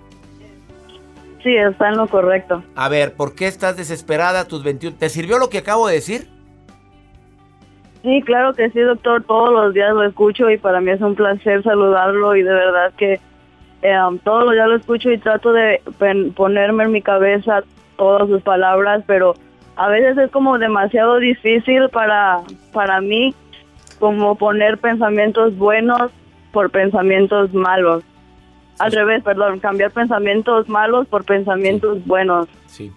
Sí, 1.41 1.55
está 1.55 1.89
en 1.89 1.97
lo 1.97 2.07
correcto. 2.07 2.63
A 2.75 2.89
ver, 2.89 3.15
¿por 3.15 3.33
qué 3.33 3.47
estás 3.47 3.75
desesperada 3.75 4.41
a 4.41 4.47
tus 4.47 4.63
21? 4.63 4.97
¿Te 4.97 5.09
sirvió 5.09 5.37
lo 5.37 5.49
que 5.49 5.57
acabo 5.57 5.87
de 5.87 5.95
decir? 5.95 6.29
Sí, 8.03 8.21
claro 8.21 8.53
que 8.53 8.69
sí, 8.69 8.79
doctor. 8.81 9.23
Todos 9.23 9.51
los 9.51 9.73
días 9.73 9.93
lo 9.93 10.03
escucho 10.03 10.49
y 10.49 10.57
para 10.57 10.81
mí 10.81 10.91
es 10.91 10.99
un 10.99 11.15
placer 11.15 11.63
saludarlo 11.63 12.35
y 12.35 12.43
de 12.43 12.53
verdad 12.53 12.91
que 12.97 13.19
eh, 13.81 13.97
um, 14.05 14.19
todos 14.19 14.43
los 14.43 14.53
días 14.53 14.67
lo 14.67 14.75
escucho 14.75 15.09
y 15.09 15.17
trato 15.17 15.53
de 15.53 15.81
ponerme 16.35 16.83
en 16.83 16.91
mi 16.91 17.01
cabeza 17.01 17.63
todas 17.97 18.27
sus 18.27 18.41
palabras, 18.41 19.03
pero 19.07 19.35
a 19.77 19.87
veces 19.87 20.17
es 20.17 20.31
como 20.31 20.59
demasiado 20.59 21.17
difícil 21.17 21.87
para, 21.89 22.41
para 22.73 22.99
mí 22.99 23.33
como 23.99 24.35
poner 24.35 24.77
pensamientos 24.79 25.57
buenos 25.57 26.11
por 26.51 26.71
pensamientos 26.71 27.53
malos. 27.53 28.03
Al 28.79 28.91
revés, 28.91 29.23
perdón, 29.23 29.59
cambiar 29.59 29.91
pensamientos 29.91 30.67
malos 30.67 31.07
por 31.07 31.23
pensamientos 31.23 32.05
buenos. 32.05 32.49
Sí 32.65 32.91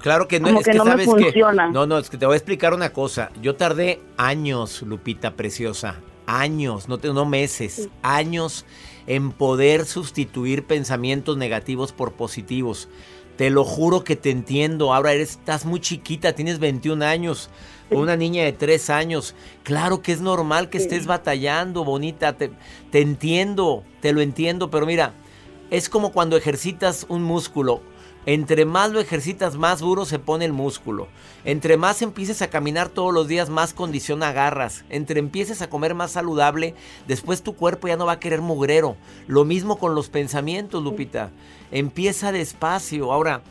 claro 0.00 0.28
que 0.28 0.40
no, 0.40 0.60
es 0.60 0.66
que, 0.66 0.74
no 0.74 0.84
sabes 0.84 1.06
funciona. 1.06 1.68
no, 1.70 1.86
no, 1.86 1.98
es 1.98 2.10
que 2.10 2.16
te 2.16 2.26
voy 2.26 2.34
a 2.34 2.36
explicar 2.36 2.74
una 2.74 2.92
cosa. 2.92 3.30
Yo 3.40 3.56
tardé 3.56 4.00
años, 4.16 4.82
Lupita 4.82 5.34
preciosa, 5.34 5.96
años, 6.26 6.88
no, 6.88 6.98
no 6.98 7.24
meses, 7.24 7.88
años 8.02 8.64
en 9.06 9.32
poder 9.32 9.84
sustituir 9.86 10.64
pensamientos 10.64 11.36
negativos 11.36 11.92
por 11.92 12.12
positivos. 12.12 12.88
Te 13.36 13.50
lo 13.50 13.64
juro 13.64 14.04
que 14.04 14.16
te 14.16 14.30
entiendo. 14.30 14.92
Ahora 14.92 15.12
eres, 15.12 15.30
estás 15.30 15.64
muy 15.64 15.80
chiquita, 15.80 16.34
tienes 16.34 16.58
21 16.58 17.04
años. 17.04 17.50
Una 17.90 18.16
niña 18.16 18.44
de 18.44 18.52
3 18.52 18.90
años. 18.90 19.34
Claro 19.64 20.00
que 20.00 20.12
es 20.12 20.20
normal 20.20 20.70
que 20.70 20.78
estés 20.78 21.06
batallando, 21.06 21.84
bonita. 21.84 22.34
Te, 22.34 22.52
te 22.90 23.00
entiendo, 23.00 23.84
te 24.00 24.12
lo 24.12 24.20
entiendo. 24.20 24.70
Pero 24.70 24.86
mira, 24.86 25.14
es 25.70 25.88
como 25.88 26.12
cuando 26.12 26.36
ejercitas 26.36 27.06
un 27.08 27.22
músculo 27.22 27.82
Entre 28.24 28.64
más 28.64 28.92
lo 28.92 29.00
ejercitas, 29.00 29.56
más 29.56 29.80
duro 29.80 30.04
se 30.04 30.20
pone 30.20 30.44
el 30.44 30.52
músculo. 30.52 31.08
Entre 31.44 31.76
más 31.76 32.02
empieces 32.02 32.40
a 32.40 32.50
caminar 32.50 32.88
todos 32.88 33.12
los 33.12 33.26
días, 33.26 33.50
más 33.50 33.74
condición 33.74 34.22
agarras. 34.22 34.84
Entre 34.90 35.18
empieces 35.18 35.60
a 35.60 35.68
comer 35.68 35.94
más 35.94 36.12
saludable, 36.12 36.76
después 37.08 37.42
tu 37.42 37.56
cuerpo 37.56 37.88
ya 37.88 37.96
no 37.96 38.06
va 38.06 38.12
a 38.12 38.20
querer 38.20 38.40
mugrero. 38.40 38.96
Lo 39.26 39.44
mismo 39.44 39.76
con 39.76 39.96
los 39.96 40.08
pensamientos, 40.08 40.84
Lupita. 40.84 41.30
Empieza 41.72 42.30
despacio. 42.30 43.12
Ahora, 43.12 43.42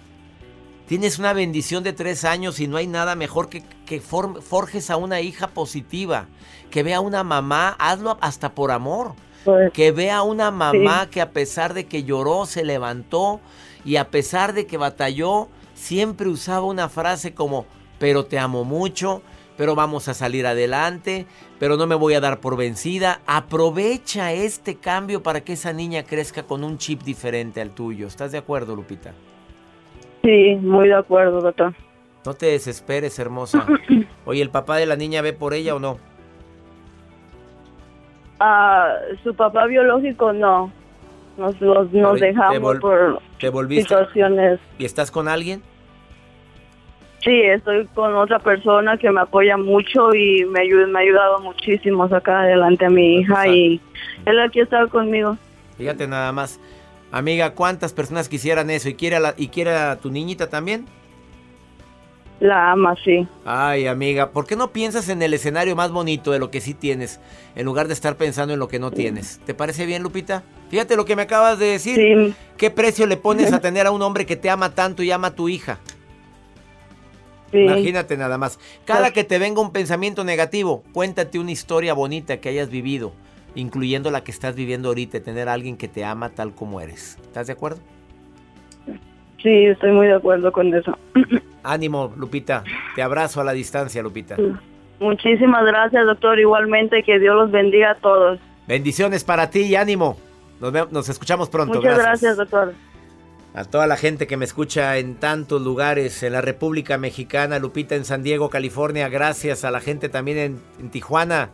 tienes 0.87 1.19
una 1.19 1.33
bendición 1.33 1.83
de 1.83 1.91
tres 1.91 2.23
años 2.23 2.61
y 2.61 2.67
no 2.67 2.77
hay 2.77 2.87
nada 2.87 3.15
mejor 3.15 3.49
que, 3.49 3.63
que 3.85 3.99
forjes 3.99 4.89
a 4.89 4.95
una 4.95 5.19
hija 5.19 5.47
positiva. 5.47 6.27
Que 6.69 6.83
vea 6.83 6.97
a 6.97 7.01
una 7.01 7.25
mamá, 7.25 7.75
hazlo 7.77 8.17
hasta 8.21 8.55
por 8.55 8.71
amor. 8.71 9.15
Pues, 9.43 9.73
que 9.73 9.91
vea 9.91 10.17
a 10.17 10.23
una 10.23 10.51
mamá 10.51 11.09
que 11.09 11.19
a 11.19 11.31
pesar 11.31 11.73
de 11.73 11.87
que 11.87 12.03
lloró, 12.03 12.45
se 12.45 12.63
levantó 12.63 13.41
y 13.85 13.95
a 13.97 14.09
pesar 14.09 14.53
de 14.53 14.65
que 14.65 14.77
batalló, 14.77 15.47
siempre 15.73 16.27
usaba 16.27 16.65
una 16.65 16.89
frase 16.89 17.33
como, 17.33 17.65
pero 17.99 18.25
te 18.25 18.39
amo 18.39 18.63
mucho, 18.63 19.21
pero 19.57 19.75
vamos 19.75 20.07
a 20.07 20.13
salir 20.13 20.47
adelante, 20.47 21.25
pero 21.59 21.77
no 21.77 21.85
me 21.87 21.95
voy 21.95 22.13
a 22.13 22.19
dar 22.19 22.39
por 22.39 22.57
vencida. 22.57 23.21
Aprovecha 23.25 24.33
este 24.33 24.75
cambio 24.75 25.21
para 25.21 25.41
que 25.41 25.53
esa 25.53 25.73
niña 25.73 26.03
crezca 26.03 26.43
con 26.43 26.63
un 26.63 26.77
chip 26.77 27.01
diferente 27.03 27.61
al 27.61 27.71
tuyo. 27.71 28.07
¿Estás 28.07 28.31
de 28.31 28.37
acuerdo, 28.37 28.75
Lupita? 28.75 29.13
Sí, 30.23 30.55
muy 30.61 30.87
de 30.87 30.95
acuerdo, 30.95 31.41
doctor. 31.41 31.73
No 32.25 32.33
te 32.33 32.47
desesperes, 32.47 33.17
hermosa. 33.19 33.65
Oye, 34.25 34.41
¿el 34.41 34.49
papá 34.49 34.77
de 34.77 34.85
la 34.85 34.95
niña 34.95 35.21
ve 35.21 35.33
por 35.33 35.53
ella 35.53 35.75
o 35.75 35.79
no? 35.79 35.97
Ah, 38.39 38.95
su 39.23 39.35
papá 39.35 39.65
biológico 39.65 40.33
no. 40.33 40.71
Nos, 41.37 41.59
nos, 41.61 42.19
dejamos 42.19 42.79
por 42.79 43.21
situaciones. 43.69 44.59
¿Y 44.77 44.85
estás 44.85 45.09
con 45.09 45.27
alguien? 45.27 45.61
Sí, 47.23 47.41
estoy 47.41 47.85
con 47.93 48.15
otra 48.15 48.39
persona 48.39 48.97
que 48.97 49.09
me 49.11 49.21
apoya 49.21 49.55
mucho 49.55 50.13
y 50.13 50.43
me, 50.45 50.61
ayuda, 50.61 50.87
me 50.87 50.99
ha 50.99 51.01
ayudado 51.03 51.39
muchísimo 51.39 52.03
a 52.05 52.09
sacar 52.09 52.45
adelante 52.45 52.85
a 52.85 52.89
mi 52.89 53.17
hija 53.17 53.47
y 53.47 53.79
él 54.25 54.39
aquí 54.39 54.59
está 54.59 54.87
conmigo. 54.87 55.37
Fíjate 55.77 56.07
nada 56.07 56.31
más. 56.31 56.59
Amiga, 57.11 57.53
¿cuántas 57.53 57.93
personas 57.93 58.27
quisieran 58.27 58.69
eso? 58.69 58.89
¿Y 58.89 58.95
quiere 58.95 59.17
y 59.37 59.49
quiere 59.49 59.71
a 59.71 59.97
tu 59.97 60.09
niñita 60.09 60.49
también? 60.49 60.85
La 62.41 62.71
ama, 62.71 62.95
sí. 63.05 63.27
Ay, 63.45 63.85
amiga, 63.85 64.31
¿por 64.31 64.47
qué 64.47 64.55
no 64.55 64.71
piensas 64.71 65.09
en 65.09 65.21
el 65.21 65.31
escenario 65.35 65.75
más 65.75 65.91
bonito 65.91 66.31
de 66.31 66.39
lo 66.39 66.49
que 66.49 66.59
sí 66.59 66.73
tienes, 66.73 67.19
en 67.55 67.65
lugar 67.65 67.87
de 67.87 67.93
estar 67.93 68.17
pensando 68.17 68.51
en 68.51 68.59
lo 68.59 68.67
que 68.67 68.79
no 68.79 68.89
tienes? 68.89 69.39
¿Te 69.45 69.53
parece 69.53 69.85
bien, 69.85 70.01
Lupita? 70.01 70.41
Fíjate 70.71 70.95
lo 70.95 71.05
que 71.05 71.15
me 71.15 71.21
acabas 71.21 71.59
de 71.59 71.67
decir. 71.67 71.95
Sí. 71.97 72.33
¿Qué 72.57 72.71
precio 72.71 73.05
le 73.05 73.15
pones 73.15 73.53
a 73.53 73.59
tener 73.61 73.85
a 73.85 73.91
un 73.91 74.01
hombre 74.01 74.25
que 74.25 74.37
te 74.37 74.49
ama 74.49 74.73
tanto 74.73 75.03
y 75.03 75.11
ama 75.11 75.27
a 75.27 75.35
tu 75.35 75.49
hija? 75.49 75.77
Sí. 77.51 77.59
Imagínate 77.59 78.17
nada 78.17 78.39
más. 78.39 78.57
Cada 78.85 79.01
pues 79.01 79.13
que 79.13 79.23
te 79.23 79.37
venga 79.37 79.61
un 79.61 79.71
pensamiento 79.71 80.23
negativo, 80.23 80.81
cuéntate 80.93 81.37
una 81.37 81.51
historia 81.51 81.93
bonita 81.93 82.37
que 82.37 82.49
hayas 82.49 82.71
vivido, 82.71 83.13
incluyendo 83.53 84.09
la 84.09 84.23
que 84.23 84.31
estás 84.31 84.55
viviendo 84.55 84.87
ahorita, 84.87 85.21
tener 85.21 85.47
a 85.47 85.53
alguien 85.53 85.77
que 85.77 85.87
te 85.87 86.03
ama 86.03 86.29
tal 86.29 86.55
como 86.55 86.81
eres. 86.81 87.19
¿Estás 87.21 87.45
de 87.45 87.53
acuerdo? 87.53 87.81
Sí, 89.41 89.65
estoy 89.65 89.91
muy 89.91 90.07
de 90.07 90.13
acuerdo 90.13 90.51
con 90.51 90.73
eso. 90.73 90.97
Ánimo, 91.63 92.13
Lupita. 92.17 92.63
Te 92.95 93.01
abrazo 93.01 93.41
a 93.41 93.43
la 93.43 93.53
distancia, 93.53 94.01
Lupita. 94.01 94.35
Muchísimas 94.99 95.65
gracias, 95.65 96.05
doctor. 96.05 96.39
Igualmente, 96.39 97.03
que 97.03 97.19
Dios 97.19 97.35
los 97.35 97.51
bendiga 97.51 97.91
a 97.91 97.95
todos. 97.95 98.39
Bendiciones 98.67 99.23
para 99.23 99.49
ti 99.49 99.61
y 99.61 99.75
ánimo. 99.75 100.17
Nos, 100.59 100.91
nos 100.91 101.09
escuchamos 101.09 101.49
pronto. 101.49 101.75
Muchas 101.75 101.97
gracias. 101.97 102.37
doctor. 102.37 102.73
A 103.53 103.65
toda 103.65 103.85
la 103.85 103.97
gente 103.97 104.27
que 104.27 104.37
me 104.37 104.45
escucha 104.45 104.97
en 104.97 105.15
tantos 105.15 105.61
lugares, 105.61 106.23
en 106.23 106.33
la 106.33 106.41
República 106.41 106.97
Mexicana, 106.97 107.59
Lupita 107.59 107.95
en 107.95 108.05
San 108.05 108.23
Diego, 108.23 108.49
California, 108.49 109.09
gracias 109.09 109.65
a 109.65 109.71
la 109.71 109.81
gente 109.81 110.07
también 110.07 110.37
en, 110.37 110.61
en 110.79 110.89
Tijuana, 110.89 111.49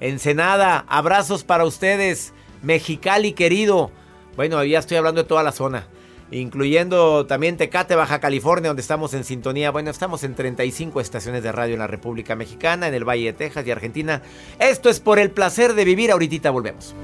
Ensenada, 0.00 0.86
abrazos 0.88 1.44
para 1.44 1.64
ustedes, 1.64 2.32
Mexicali 2.62 3.32
querido. 3.32 3.90
Bueno, 4.34 4.64
ya 4.64 4.78
estoy 4.78 4.96
hablando 4.96 5.24
de 5.24 5.28
toda 5.28 5.42
la 5.42 5.52
zona 5.52 5.84
incluyendo 6.32 7.26
también 7.26 7.56
Tecate, 7.56 7.94
Baja 7.94 8.20
California, 8.20 8.68
donde 8.68 8.82
estamos 8.82 9.14
en 9.14 9.24
sintonía. 9.24 9.70
Bueno, 9.70 9.90
estamos 9.90 10.24
en 10.24 10.34
35 10.34 11.00
estaciones 11.00 11.42
de 11.42 11.52
radio 11.52 11.74
en 11.74 11.80
la 11.80 11.86
República 11.86 12.34
Mexicana, 12.34 12.88
en 12.88 12.94
el 12.94 13.04
Valle 13.04 13.26
de 13.26 13.32
Texas 13.32 13.66
y 13.66 13.70
Argentina. 13.70 14.22
Esto 14.58 14.88
es 14.88 15.00
por 15.00 15.18
el 15.18 15.30
placer 15.30 15.74
de 15.74 15.84
vivir. 15.84 16.10
Ahorita 16.10 16.50
volvemos. 16.50 16.94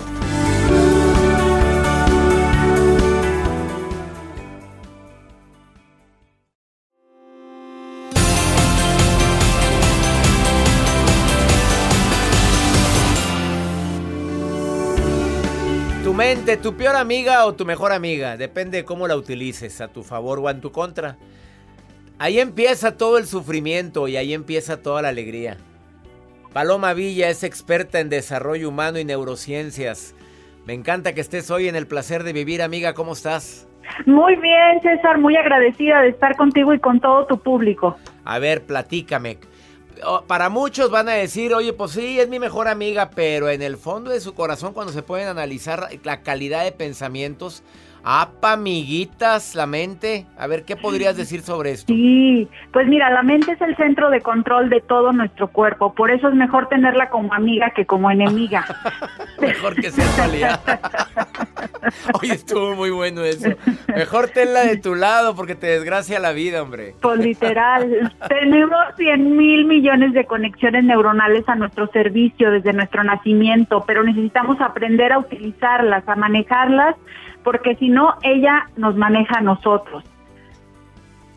Mente, 16.34 16.58
tu 16.58 16.76
peor 16.76 16.94
amiga 16.94 17.46
o 17.46 17.54
tu 17.54 17.64
mejor 17.64 17.90
amiga, 17.90 18.36
depende 18.36 18.76
de 18.76 18.84
cómo 18.84 19.08
la 19.08 19.16
utilices, 19.16 19.80
a 19.80 19.88
tu 19.88 20.02
favor 20.02 20.38
o 20.38 20.50
en 20.50 20.60
tu 20.60 20.70
contra. 20.70 21.16
Ahí 22.18 22.38
empieza 22.38 22.98
todo 22.98 23.16
el 23.16 23.24
sufrimiento 23.24 24.08
y 24.08 24.18
ahí 24.18 24.34
empieza 24.34 24.82
toda 24.82 25.00
la 25.00 25.08
alegría. 25.08 25.56
Paloma 26.52 26.92
Villa 26.92 27.30
es 27.30 27.44
experta 27.44 28.00
en 28.00 28.10
desarrollo 28.10 28.68
humano 28.68 28.98
y 28.98 29.06
neurociencias. 29.06 30.14
Me 30.66 30.74
encanta 30.74 31.14
que 31.14 31.22
estés 31.22 31.50
hoy 31.50 31.66
en 31.66 31.76
el 31.76 31.86
placer 31.86 32.24
de 32.24 32.34
vivir, 32.34 32.60
amiga. 32.60 32.92
¿Cómo 32.92 33.14
estás? 33.14 33.66
Muy 34.04 34.36
bien, 34.36 34.82
César. 34.82 35.16
Muy 35.16 35.34
agradecida 35.34 36.02
de 36.02 36.10
estar 36.10 36.36
contigo 36.36 36.74
y 36.74 36.78
con 36.78 37.00
todo 37.00 37.24
tu 37.24 37.38
público. 37.40 37.96
A 38.26 38.38
ver, 38.38 38.66
platícame 38.66 39.38
para 40.26 40.48
muchos 40.48 40.90
van 40.90 41.08
a 41.08 41.12
decir, 41.12 41.54
oye, 41.54 41.72
pues 41.72 41.92
sí, 41.92 42.18
es 42.20 42.28
mi 42.28 42.38
mejor 42.38 42.68
amiga, 42.68 43.10
pero 43.14 43.48
en 43.48 43.62
el 43.62 43.76
fondo 43.76 44.10
de 44.10 44.20
su 44.20 44.34
corazón, 44.34 44.72
cuando 44.72 44.92
se 44.92 45.02
pueden 45.02 45.28
analizar 45.28 45.88
la 46.04 46.22
calidad 46.22 46.64
de 46.64 46.72
pensamientos, 46.72 47.62
¡Apa, 48.04 48.52
amiguitas! 48.52 49.54
La 49.54 49.66
mente. 49.66 50.26
A 50.38 50.46
ver, 50.46 50.64
¿qué 50.64 50.76
podrías 50.76 51.16
decir 51.16 51.42
sobre 51.42 51.72
esto? 51.72 51.92
Sí, 51.92 52.48
pues 52.72 52.86
mira, 52.86 53.10
la 53.10 53.22
mente 53.22 53.52
es 53.52 53.60
el 53.60 53.76
centro 53.76 54.08
de 54.10 54.20
control 54.20 54.70
de 54.70 54.80
todo 54.80 55.12
nuestro 55.12 55.48
cuerpo. 55.48 55.92
Por 55.92 56.10
eso 56.10 56.28
es 56.28 56.34
mejor 56.34 56.68
tenerla 56.68 57.10
como 57.10 57.34
amiga 57.34 57.70
que 57.74 57.86
como 57.86 58.10
enemiga. 58.10 58.64
mejor 59.40 59.74
que 59.74 59.90
sea 59.90 60.24
aliada. 60.24 60.60
Oye, 62.20 62.34
estuvo 62.34 62.74
muy 62.74 62.90
bueno 62.90 63.22
eso. 63.24 63.50
Mejor 63.88 64.28
tenla 64.28 64.64
de 64.64 64.76
tu 64.76 64.94
lado 64.94 65.34
porque 65.34 65.54
te 65.54 65.66
desgracia 65.66 66.18
la 66.20 66.32
vida, 66.32 66.62
hombre. 66.62 66.94
Pues 67.00 67.18
literal. 67.18 68.12
Tenemos 68.28 68.78
100 68.96 69.36
mil 69.36 69.64
millones 69.66 70.12
de 70.12 70.24
conexiones 70.24 70.84
neuronales 70.84 71.48
a 71.48 71.54
nuestro 71.54 71.86
servicio 71.88 72.50
desde 72.50 72.72
nuestro 72.72 73.04
nacimiento, 73.04 73.84
pero 73.86 74.02
necesitamos 74.02 74.60
aprender 74.60 75.12
a 75.12 75.18
utilizarlas, 75.18 76.08
a 76.08 76.16
manejarlas 76.16 76.96
porque 77.42 77.76
si 77.76 77.88
no, 77.88 78.14
ella 78.22 78.68
nos 78.76 78.96
maneja 78.96 79.38
a 79.38 79.40
nosotros. 79.40 80.04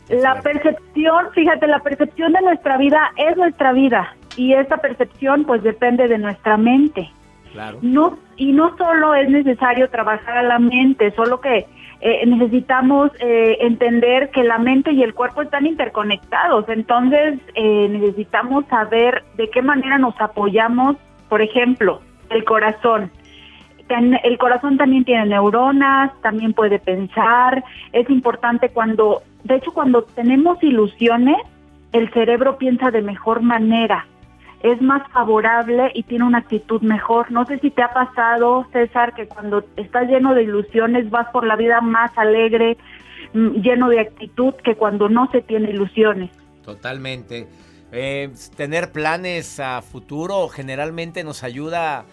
La 0.08 0.42
percepción, 0.42 1.28
fíjate, 1.32 1.66
la 1.66 1.78
percepción 1.78 2.32
de 2.32 2.42
nuestra 2.42 2.76
vida 2.76 3.12
es 3.16 3.36
nuestra 3.36 3.72
vida 3.72 4.14
y 4.36 4.52
esa 4.52 4.76
percepción 4.76 5.44
pues 5.44 5.62
depende 5.62 6.08
de 6.08 6.18
nuestra 6.18 6.56
mente. 6.56 7.10
No, 7.82 8.18
y 8.36 8.52
no 8.52 8.76
solo 8.76 9.14
es 9.14 9.28
necesario 9.28 9.88
trabajar 9.90 10.38
a 10.38 10.42
la 10.42 10.58
mente, 10.58 11.10
solo 11.12 11.40
que 11.40 11.66
eh, 12.00 12.26
necesitamos 12.26 13.10
eh, 13.20 13.58
entender 13.60 14.30
que 14.30 14.42
la 14.42 14.58
mente 14.58 14.92
y 14.92 15.02
el 15.02 15.14
cuerpo 15.14 15.42
están 15.42 15.66
interconectados, 15.66 16.68
entonces 16.68 17.38
eh, 17.54 17.88
necesitamos 17.88 18.64
saber 18.66 19.22
de 19.36 19.48
qué 19.50 19.62
manera 19.62 19.98
nos 19.98 20.20
apoyamos, 20.20 20.96
por 21.28 21.42
ejemplo, 21.42 22.00
el 22.30 22.44
corazón. 22.44 23.10
El 23.88 24.38
corazón 24.38 24.78
también 24.78 25.04
tiene 25.04 25.26
neuronas, 25.26 26.18
también 26.22 26.54
puede 26.54 26.78
pensar. 26.78 27.62
Es 27.92 28.08
importante 28.08 28.70
cuando, 28.70 29.20
de 29.44 29.56
hecho, 29.56 29.72
cuando 29.72 30.02
tenemos 30.02 30.62
ilusiones, 30.62 31.36
el 31.92 32.10
cerebro 32.12 32.56
piensa 32.56 32.90
de 32.90 33.02
mejor 33.02 33.42
manera, 33.42 34.06
es 34.62 34.80
más 34.80 35.02
favorable 35.10 35.90
y 35.94 36.04
tiene 36.04 36.24
una 36.24 36.38
actitud 36.38 36.80
mejor. 36.82 37.30
No 37.32 37.44
sé 37.46 37.58
si 37.58 37.70
te 37.70 37.82
ha 37.82 37.92
pasado, 37.92 38.66
César, 38.72 39.14
que 39.14 39.26
cuando 39.26 39.64
estás 39.76 40.08
lleno 40.08 40.34
de 40.34 40.44
ilusiones 40.44 41.10
vas 41.10 41.28
por 41.30 41.44
la 41.46 41.56
vida 41.56 41.80
más 41.80 42.16
alegre, 42.16 42.76
mm, 43.32 43.60
lleno 43.60 43.88
de 43.88 44.00
actitud, 44.00 44.54
que 44.64 44.76
cuando 44.76 45.08
no 45.08 45.28
se 45.32 45.42
tiene 45.42 45.70
ilusiones. 45.70 46.30
Totalmente. 46.64 47.48
Eh, 47.90 48.32
tener 48.56 48.92
planes 48.92 49.60
a 49.60 49.82
futuro 49.82 50.48
generalmente 50.48 51.24
nos 51.24 51.42
ayuda 51.42 52.06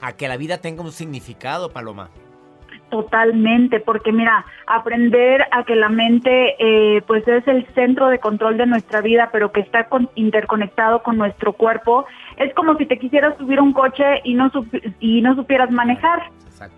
a 0.00 0.12
que 0.12 0.28
la 0.28 0.36
vida 0.36 0.58
tenga 0.58 0.82
un 0.82 0.92
significado, 0.92 1.72
Paloma. 1.72 2.10
Totalmente, 2.92 3.80
porque 3.80 4.12
mira, 4.12 4.44
aprender 4.66 5.46
a 5.50 5.64
que 5.64 5.74
la 5.74 5.88
mente 5.88 6.56
eh, 6.58 7.00
pues 7.06 7.26
es 7.26 7.48
el 7.48 7.66
centro 7.74 8.08
de 8.08 8.18
control 8.18 8.58
de 8.58 8.66
nuestra 8.66 9.00
vida, 9.00 9.30
pero 9.32 9.50
que 9.50 9.60
está 9.60 9.88
interconectado 10.14 11.02
con 11.02 11.16
nuestro 11.16 11.54
cuerpo, 11.54 12.04
es 12.36 12.52
como 12.52 12.76
si 12.76 12.84
te 12.84 12.98
quisieras 12.98 13.38
subir 13.38 13.62
un 13.62 13.72
coche 13.72 14.04
y 14.24 14.34
no, 14.34 14.50
y 15.00 15.22
no 15.22 15.34
supieras 15.36 15.70
manejar. 15.70 16.24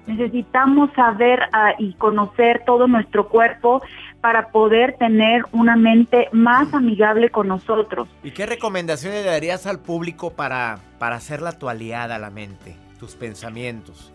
Necesitamos 0.07 0.93
saber 0.95 1.41
ah, 1.53 1.73
y 1.81 1.95
conocer 1.95 2.63
todo 2.65 2.87
nuestro 2.87 3.29
cuerpo 3.29 3.83
para 4.21 4.51
poder 4.53 4.95
tener 4.97 5.43
una 5.51 5.75
mente 5.75 6.29
más 6.31 6.73
amigable 6.75 7.31
con 7.31 7.49
nosotros. 7.49 8.09
¿Y 8.23 8.31
qué 8.31 8.47
recomendaciones 8.47 9.25
le 9.25 9.31
darías 9.33 9.67
al 9.67 9.81
público 9.81 10.31
para, 10.31 10.79
para 11.01 11.17
hacerla 11.17 11.59
tu 11.59 11.69
aliada, 11.69 12.21
la 12.21 12.31
mente, 12.31 12.77
tus 13.01 13.17
pensamientos? 13.17 14.14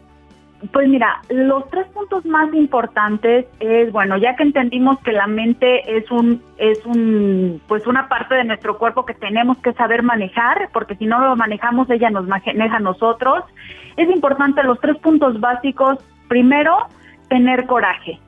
Pues 0.73 0.89
mira, 0.89 1.21
los 1.29 1.69
tres 1.69 1.87
puntos 1.87 2.25
más 2.25 2.53
importantes 2.53 3.45
es, 3.61 3.91
bueno, 3.93 4.17
ya 4.17 4.35
que 4.35 4.43
entendimos 4.43 4.99
que 4.99 5.13
la 5.13 5.25
mente 5.25 5.97
es 5.97 6.11
un, 6.11 6.41
es 6.57 6.85
un, 6.85 7.61
pues 7.67 7.87
una 7.87 8.09
parte 8.09 8.35
de 8.35 8.43
nuestro 8.43 8.77
cuerpo 8.77 9.05
que 9.05 9.13
tenemos 9.13 9.57
que 9.59 9.71
saber 9.73 10.03
manejar, 10.03 10.69
porque 10.73 10.95
si 10.95 11.05
no 11.05 11.19
lo 11.19 11.35
manejamos, 11.37 11.89
ella 11.89 12.09
nos 12.09 12.27
maneja 12.27 12.75
a 12.75 12.81
nosotros. 12.81 13.45
Es 13.95 14.09
importante 14.09 14.63
los 14.63 14.79
tres 14.81 14.97
puntos 14.97 15.39
básicos. 15.39 15.97
Primero, 16.27 16.87
tener 17.29 17.65
coraje 17.65 18.19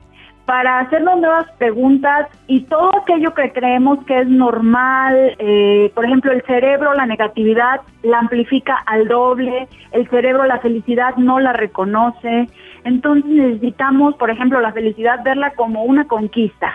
para 0.45 0.79
hacernos 0.79 1.19
nuevas 1.19 1.45
preguntas 1.57 2.27
y 2.47 2.61
todo 2.61 2.95
aquello 2.97 3.33
que 3.33 3.51
creemos 3.51 4.03
que 4.05 4.19
es 4.19 4.27
normal, 4.27 5.35
eh, 5.39 5.91
por 5.93 6.05
ejemplo, 6.05 6.31
el 6.31 6.41
cerebro, 6.43 6.93
la 6.93 7.05
negatividad 7.05 7.81
la 8.03 8.19
amplifica 8.19 8.75
al 8.85 9.07
doble, 9.07 9.67
el 9.91 10.09
cerebro 10.09 10.45
la 10.45 10.59
felicidad 10.59 11.15
no 11.17 11.39
la 11.39 11.53
reconoce, 11.53 12.47
entonces 12.83 13.25
necesitamos, 13.25 14.15
por 14.15 14.29
ejemplo, 14.29 14.59
la 14.59 14.73
felicidad 14.73 15.23
verla 15.23 15.51
como 15.51 15.83
una 15.83 16.05
conquista. 16.05 16.73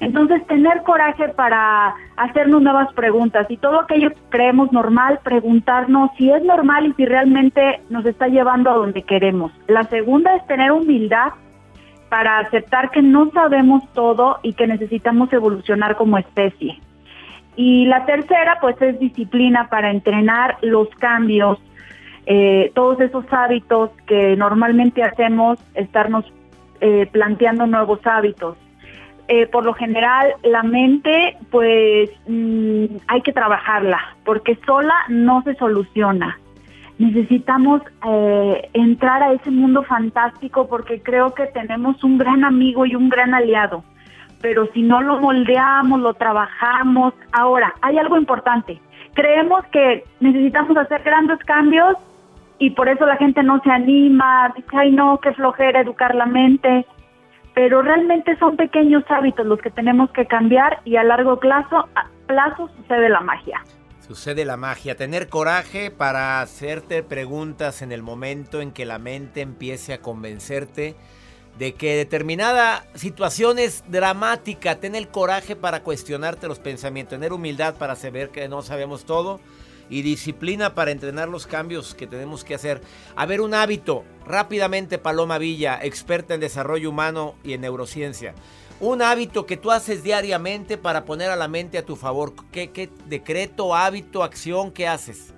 Entonces, 0.00 0.46
tener 0.46 0.82
coraje 0.82 1.28
para 1.30 1.94
hacernos 2.16 2.60
nuevas 2.60 2.92
preguntas 2.92 3.46
y 3.48 3.56
todo 3.56 3.80
aquello 3.80 4.10
que 4.10 4.20
creemos 4.28 4.70
normal, 4.72 5.20
preguntarnos 5.22 6.10
si 6.18 6.30
es 6.30 6.42
normal 6.42 6.86
y 6.86 6.92
si 6.94 7.06
realmente 7.06 7.80
nos 7.88 8.04
está 8.04 8.28
llevando 8.28 8.70
a 8.70 8.74
donde 8.74 9.02
queremos. 9.02 9.52
La 9.68 9.84
segunda 9.84 10.34
es 10.36 10.46
tener 10.46 10.70
humildad 10.72 11.32
para 12.08 12.38
aceptar 12.38 12.90
que 12.90 13.02
no 13.02 13.30
sabemos 13.30 13.82
todo 13.92 14.38
y 14.42 14.54
que 14.54 14.66
necesitamos 14.66 15.32
evolucionar 15.32 15.96
como 15.96 16.18
especie. 16.18 16.80
Y 17.56 17.86
la 17.86 18.04
tercera, 18.04 18.58
pues, 18.60 18.80
es 18.82 18.98
disciplina 18.98 19.68
para 19.68 19.90
entrenar 19.90 20.58
los 20.62 20.88
cambios, 20.96 21.58
eh, 22.26 22.70
todos 22.74 23.00
esos 23.00 23.24
hábitos 23.30 23.90
que 24.06 24.36
normalmente 24.36 25.02
hacemos, 25.02 25.58
estarnos 25.74 26.24
eh, 26.80 27.08
planteando 27.10 27.66
nuevos 27.66 28.00
hábitos. 28.06 28.56
Eh, 29.28 29.46
por 29.46 29.64
lo 29.64 29.74
general, 29.74 30.34
la 30.44 30.62
mente, 30.62 31.36
pues, 31.50 32.10
mm, 32.28 32.84
hay 33.08 33.22
que 33.22 33.32
trabajarla, 33.32 33.98
porque 34.24 34.56
sola 34.66 34.94
no 35.08 35.42
se 35.42 35.54
soluciona 35.54 36.38
necesitamos 36.98 37.82
eh, 38.06 38.70
entrar 38.72 39.22
a 39.22 39.32
ese 39.32 39.50
mundo 39.50 39.82
fantástico 39.82 40.66
porque 40.68 41.02
creo 41.02 41.34
que 41.34 41.46
tenemos 41.46 42.02
un 42.02 42.18
gran 42.18 42.44
amigo 42.44 42.86
y 42.86 42.94
un 42.94 43.08
gran 43.08 43.34
aliado. 43.34 43.84
Pero 44.40 44.66
si 44.72 44.82
no 44.82 45.02
lo 45.02 45.20
moldeamos, 45.20 46.00
lo 46.00 46.14
trabajamos. 46.14 47.14
Ahora, 47.32 47.74
hay 47.82 47.98
algo 47.98 48.16
importante. 48.16 48.80
Creemos 49.14 49.64
que 49.66 50.04
necesitamos 50.20 50.76
hacer 50.76 51.02
grandes 51.02 51.38
cambios 51.40 51.96
y 52.58 52.70
por 52.70 52.88
eso 52.88 53.06
la 53.06 53.16
gente 53.16 53.42
no 53.42 53.60
se 53.62 53.70
anima, 53.70 54.52
dice, 54.54 54.68
ay 54.72 54.92
no, 54.92 55.18
qué 55.18 55.32
flojera 55.32 55.80
educar 55.80 56.14
la 56.14 56.26
mente. 56.26 56.86
Pero 57.54 57.80
realmente 57.80 58.36
son 58.38 58.56
pequeños 58.56 59.04
hábitos 59.08 59.46
los 59.46 59.60
que 59.60 59.70
tenemos 59.70 60.10
que 60.10 60.26
cambiar 60.26 60.80
y 60.84 60.96
a 60.96 61.04
largo 61.04 61.38
plazo, 61.38 61.88
plazo 62.26 62.68
sucede 62.76 63.08
la 63.08 63.20
magia. 63.20 63.62
Sucede 64.06 64.44
la 64.44 64.56
magia, 64.56 64.96
tener 64.96 65.28
coraje 65.28 65.90
para 65.90 66.40
hacerte 66.40 67.02
preguntas 67.02 67.82
en 67.82 67.90
el 67.90 68.04
momento 68.04 68.60
en 68.60 68.70
que 68.70 68.84
la 68.84 69.00
mente 69.00 69.40
empiece 69.40 69.92
a 69.92 70.00
convencerte 70.00 70.94
de 71.58 71.74
que 71.74 71.96
determinada 71.96 72.86
situación 72.94 73.58
es 73.58 73.82
dramática, 73.88 74.76
tener 74.76 75.08
coraje 75.08 75.56
para 75.56 75.82
cuestionarte 75.82 76.46
los 76.46 76.60
pensamientos, 76.60 77.18
tener 77.18 77.32
humildad 77.32 77.74
para 77.74 77.96
saber 77.96 78.30
que 78.30 78.46
no 78.46 78.62
sabemos 78.62 79.06
todo 79.06 79.40
y 79.90 80.02
disciplina 80.02 80.76
para 80.76 80.92
entrenar 80.92 81.28
los 81.28 81.48
cambios 81.48 81.96
que 81.96 82.06
tenemos 82.06 82.44
que 82.44 82.54
hacer. 82.54 82.82
A 83.16 83.26
ver, 83.26 83.40
un 83.40 83.54
hábito, 83.54 84.04
rápidamente 84.24 84.98
Paloma 84.98 85.38
Villa, 85.38 85.80
experta 85.82 86.34
en 86.34 86.40
desarrollo 86.40 86.90
humano 86.90 87.34
y 87.42 87.54
en 87.54 87.62
neurociencia 87.62 88.34
un 88.80 89.02
hábito 89.02 89.46
que 89.46 89.56
tú 89.56 89.70
haces 89.70 90.02
diariamente 90.02 90.76
para 90.76 91.04
poner 91.04 91.30
a 91.30 91.36
la 91.36 91.48
mente 91.48 91.78
a 91.78 91.84
tu 91.84 91.96
favor. 91.96 92.34
¿Qué, 92.52 92.90
decreto, 93.06 93.74
hábito, 93.74 94.22
acción 94.22 94.70
que 94.70 94.86
haces? 94.86 95.32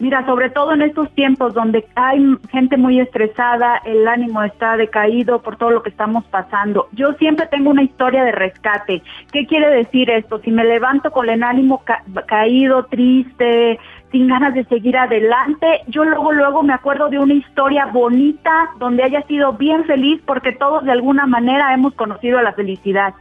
Mira, 0.00 0.24
sobre 0.26 0.50
todo 0.50 0.72
en 0.72 0.82
estos 0.82 1.10
tiempos 1.14 1.54
donde 1.54 1.84
hay 1.96 2.20
gente 2.50 2.76
muy 2.76 3.00
estresada, 3.00 3.80
el 3.84 4.06
ánimo 4.06 4.42
está 4.42 4.76
decaído 4.76 5.42
por 5.42 5.56
todo 5.56 5.70
lo 5.70 5.82
que 5.82 5.90
estamos 5.90 6.24
pasando. 6.26 6.88
Yo 6.92 7.12
siempre 7.14 7.46
tengo 7.46 7.70
una 7.70 7.82
historia 7.82 8.22
de 8.24 8.32
rescate. 8.32 9.02
¿Qué 9.32 9.46
quiere 9.46 9.70
decir 9.70 10.10
esto? 10.10 10.40
Si 10.40 10.50
me 10.50 10.64
levanto 10.64 11.10
con 11.10 11.28
el 11.28 11.42
ánimo 11.42 11.82
caído, 12.26 12.84
triste, 12.84 13.78
sin 14.12 14.28
ganas 14.28 14.54
de 14.54 14.64
seguir 14.64 14.96
adelante. 14.96 15.80
Yo 15.88 16.04
luego, 16.04 16.32
luego 16.32 16.62
me 16.62 16.72
acuerdo 16.72 17.08
de 17.08 17.18
una 17.18 17.34
historia 17.34 17.86
bonita 17.86 18.70
donde 18.78 19.02
haya 19.02 19.22
sido 19.22 19.54
bien 19.54 19.84
feliz 19.84 20.20
porque 20.26 20.52
todos 20.52 20.84
de 20.84 20.92
alguna 20.92 21.26
manera 21.26 21.74
hemos 21.74 21.94
conocido 21.94 22.40
la 22.40 22.52
felicidad. 22.52 23.14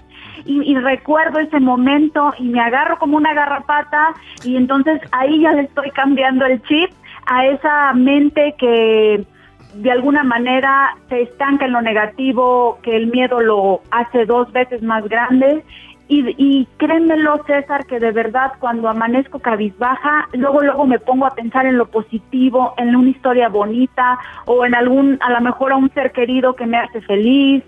Y, 0.46 0.76
recuerdo 0.76 1.40
ese 1.40 1.60
momento 1.60 2.34
y 2.38 2.44
me 2.44 2.62
agarro 2.62 2.98
como 3.00 3.18
una 3.18 3.34
garrapata 3.34 4.14
y 4.44 4.56
entonces 4.56 5.02
ahí 5.12 5.42
ya 5.42 5.52
le 5.52 5.64
estoy 5.64 5.90
cambiando 5.92 6.46
el 6.46 6.62
chip 6.64 6.92
a 7.26 7.46
esa 7.48 7.94
mente 7.94 8.56
que 8.58 9.26
de 9.76 9.92
alguna 9.92 10.24
manera 10.24 10.96
se 11.10 11.24
estanca 11.24 11.66
en 11.66 11.74
lo 11.74 11.82
negativo, 11.82 12.80
que 12.82 12.96
el 12.96 13.08
miedo 13.08 13.42
lo 13.42 13.82
hace 13.92 14.26
dos 14.26 14.52
veces 14.52 14.82
más 14.82 15.08
grande. 15.08 15.64
Y, 16.10 16.24
y 16.38 16.68
créemelo, 16.78 17.44
César, 17.46 17.86
que 17.86 18.00
de 18.00 18.12
verdad 18.12 18.54
cuando 18.60 18.88
amanezco 18.88 19.40
cabizbaja, 19.40 20.30
luego 20.34 20.62
luego 20.62 20.86
me 20.86 21.00
pongo 21.00 21.26
a 21.26 21.36
pensar 21.36 21.66
en 21.66 21.78
lo 21.78 21.88
positivo, 21.88 22.74
en 22.78 22.96
una 22.96 23.10
historia 23.10 23.50
bonita 23.50 24.18
o 24.46 24.66
en 24.66 24.74
algún, 24.74 25.18
a 25.22 25.32
lo 25.32 25.42
mejor 25.42 25.74
a 25.74 25.76
un 25.76 25.94
ser 25.94 26.14
querido 26.14 26.56
que 26.56 26.66
me 26.66 26.78
hace 26.78 27.02
feliz, 27.02 27.62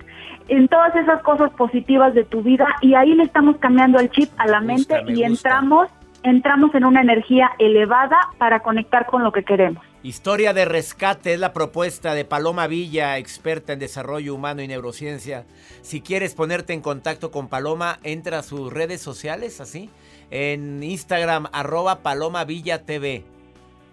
en 0.49 0.67
todas 0.67 0.95
esas 0.95 1.21
cosas 1.23 1.51
positivas 1.51 2.13
de 2.13 2.23
tu 2.23 2.41
vida 2.41 2.67
y 2.81 2.95
ahí 2.95 3.13
le 3.13 3.23
estamos 3.23 3.57
cambiando 3.57 3.99
el 3.99 4.09
chip 4.09 4.29
a 4.37 4.47
la 4.47 4.61
mente 4.61 5.03
y 5.07 5.23
entramos 5.23 5.89
entramos 6.23 6.75
en 6.75 6.83
una 6.83 7.01
energía 7.01 7.51
elevada 7.59 8.17
para 8.37 8.59
conectar 8.59 9.05
con 9.05 9.23
lo 9.23 9.31
que 9.31 9.43
queremos. 9.43 9.83
Historia 10.03 10.53
de 10.53 10.65
rescate 10.65 11.33
es 11.33 11.39
la 11.39 11.53
propuesta 11.53 12.13
de 12.13 12.25
Paloma 12.25 12.67
Villa, 12.67 13.17
experta 13.17 13.73
en 13.73 13.79
desarrollo 13.79 14.35
humano 14.35 14.61
y 14.61 14.67
neurociencia. 14.67 15.45
Si 15.81 16.01
quieres 16.01 16.35
ponerte 16.35 16.73
en 16.73 16.81
contacto 16.81 17.31
con 17.31 17.47
Paloma, 17.47 17.99
entra 18.03 18.39
a 18.39 18.43
sus 18.43 18.71
redes 18.71 19.01
sociales, 19.01 19.59
así, 19.59 19.89
en 20.31 20.81
Instagram, 20.83 21.47
arroba 21.51 21.99
Paloma 21.99 22.43
Villa 22.45 22.83
TV. 22.85 23.23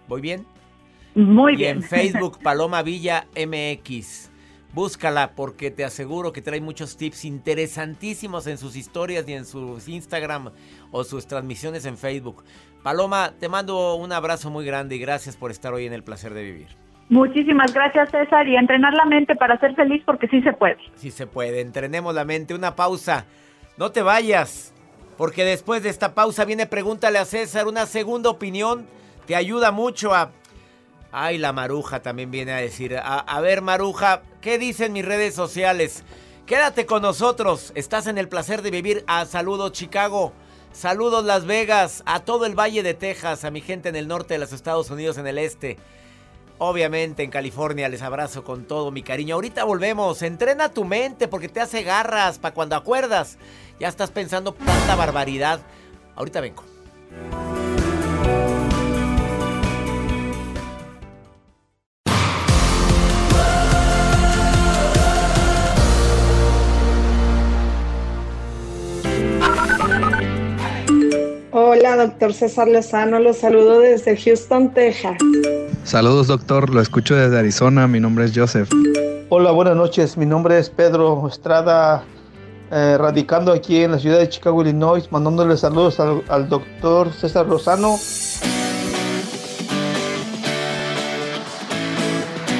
¿Voy 0.07 0.21
bien? 0.21 0.45
Muy 1.15 1.53
y 1.53 1.57
bien. 1.57 1.77
en 1.77 1.83
Facebook, 1.83 2.39
Paloma 2.41 2.83
Villa 2.83 3.27
MX. 3.35 4.31
Búscala 4.77 5.31
porque 5.35 5.71
te 5.71 5.83
aseguro 5.83 6.31
que 6.31 6.43
trae 6.43 6.61
muchos 6.61 6.97
tips 6.97 7.25
interesantísimos 7.25 8.45
en 8.45 8.59
sus 8.59 8.75
historias 8.75 9.27
y 9.27 9.33
en 9.33 9.43
sus 9.43 9.87
Instagram 9.87 10.51
o 10.91 11.03
sus 11.03 11.25
transmisiones 11.25 11.87
en 11.87 11.97
Facebook. 11.97 12.43
Paloma, 12.83 13.33
te 13.39 13.49
mando 13.49 13.95
un 13.95 14.11
abrazo 14.11 14.51
muy 14.51 14.67
grande 14.67 14.95
y 14.95 14.99
gracias 14.99 15.35
por 15.35 15.49
estar 15.49 15.73
hoy 15.73 15.87
en 15.87 15.93
el 15.93 16.03
placer 16.03 16.35
de 16.35 16.43
vivir. 16.43 16.67
Muchísimas 17.09 17.73
gracias 17.73 18.11
César 18.11 18.47
y 18.47 18.55
entrenar 18.55 18.93
la 18.93 19.05
mente 19.05 19.35
para 19.35 19.59
ser 19.59 19.73
feliz 19.73 20.03
porque 20.05 20.27
sí 20.27 20.43
se 20.43 20.53
puede. 20.53 20.77
Sí 20.93 21.09
se 21.09 21.25
puede, 21.25 21.61
entrenemos 21.61 22.13
la 22.13 22.23
mente. 22.23 22.53
Una 22.53 22.75
pausa, 22.75 23.25
no 23.77 23.91
te 23.91 24.03
vayas, 24.03 24.75
porque 25.17 25.43
después 25.43 25.81
de 25.81 25.89
esta 25.89 26.13
pausa 26.13 26.45
viene 26.45 26.67
Pregúntale 26.67 27.17
a 27.17 27.25
César, 27.25 27.65
una 27.65 27.87
segunda 27.87 28.29
opinión, 28.29 28.85
te 29.25 29.35
ayuda 29.35 29.71
mucho 29.71 30.13
a 30.13 30.29
Ay, 31.19 31.39
la 31.39 31.51
Maruja 31.51 32.03
también 32.03 32.29
viene 32.29 32.51
a 32.51 32.57
decir. 32.57 32.95
A, 32.95 33.41
ver, 33.41 33.63
Maruja, 33.63 34.21
¿qué 34.39 34.59
dicen 34.59 34.93
mis 34.93 35.03
redes 35.03 35.33
sociales? 35.33 36.03
Quédate 36.45 36.85
con 36.85 37.01
nosotros. 37.01 37.71
Estás 37.73 38.05
en 38.05 38.19
el 38.19 38.29
placer 38.29 38.61
de 38.61 38.69
vivir. 38.69 39.03
A 39.07 39.25
saludos, 39.25 39.71
Chicago. 39.71 40.31
Saludos, 40.73 41.25
Las 41.25 41.45
Vegas. 41.47 42.03
A 42.05 42.19
todo 42.19 42.45
el 42.45 42.53
Valle 42.53 42.83
de 42.83 42.93
Texas. 42.93 43.45
A 43.45 43.49
mi 43.49 43.61
gente 43.61 43.89
en 43.89 43.95
el 43.95 44.07
norte 44.07 44.35
de 44.35 44.39
los 44.39 44.53
Estados 44.53 44.91
Unidos, 44.91 45.17
en 45.17 45.25
el 45.25 45.39
este. 45.39 45.79
Obviamente 46.59 47.23
en 47.23 47.31
California 47.31 47.89
les 47.89 48.03
abrazo 48.03 48.43
con 48.43 48.65
todo 48.65 48.91
mi 48.91 49.01
cariño. 49.01 49.33
Ahorita 49.33 49.63
volvemos. 49.63 50.21
Entrena 50.21 50.69
tu 50.69 50.85
mente 50.85 51.27
porque 51.27 51.49
te 51.49 51.61
hace 51.61 51.81
garras 51.81 52.37
para 52.37 52.53
cuando 52.53 52.75
acuerdas. 52.75 53.39
Ya 53.79 53.87
estás 53.87 54.11
pensando 54.11 54.53
tanta 54.53 54.93
barbaridad. 54.93 55.61
Ahorita 56.15 56.41
vengo. 56.41 56.63
Hola, 71.77 71.95
doctor 71.95 72.33
César 72.33 72.67
Lozano, 72.67 73.19
los 73.19 73.37
saludo 73.37 73.81
desde 73.81 74.17
Houston, 74.17 74.73
Texas. 74.73 75.15
Saludos, 75.83 76.25
doctor, 76.25 76.71
lo 76.71 76.81
escucho 76.81 77.15
desde 77.15 77.37
Arizona, 77.37 77.87
mi 77.87 77.99
nombre 77.99 78.25
es 78.25 78.31
Joseph. 78.33 78.67
Hola, 79.29 79.51
buenas 79.51 79.75
noches, 79.75 80.17
mi 80.17 80.25
nombre 80.25 80.57
es 80.57 80.71
Pedro 80.71 81.27
Estrada 81.27 82.03
eh, 82.71 82.97
radicando 82.97 83.51
aquí 83.51 83.83
en 83.83 83.91
la 83.91 83.99
ciudad 83.99 84.17
de 84.17 84.27
Chicago, 84.27 84.63
Illinois, 84.63 85.07
mandándole 85.11 85.55
saludos 85.55 85.99
al, 85.99 86.23
al 86.29 86.49
doctor 86.49 87.13
César 87.13 87.45
Lozano. 87.45 87.97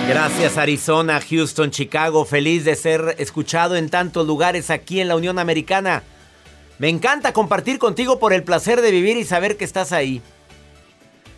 Gracias 0.08 0.58
Arizona, 0.60 1.20
Houston, 1.28 1.72
Chicago. 1.72 2.24
Feliz 2.24 2.66
de 2.66 2.76
ser 2.76 3.16
escuchado 3.18 3.78
en 3.78 3.90
tantos 3.90 4.28
lugares 4.28 4.70
aquí 4.70 5.02
en 5.02 5.08
la 5.08 5.16
Unión 5.16 5.40
Americana. 5.40 6.04
Me 6.80 6.90
encanta 6.90 7.34
compartir 7.34 7.80
contigo 7.80 8.20
por 8.20 8.34
el 8.34 8.44
placer 8.44 8.82
de 8.82 8.92
vivir 8.92 9.18
y 9.18 9.26
saber 9.26 9.58
que 9.58 9.66
estás 9.66 9.92
ahí. 9.92 10.22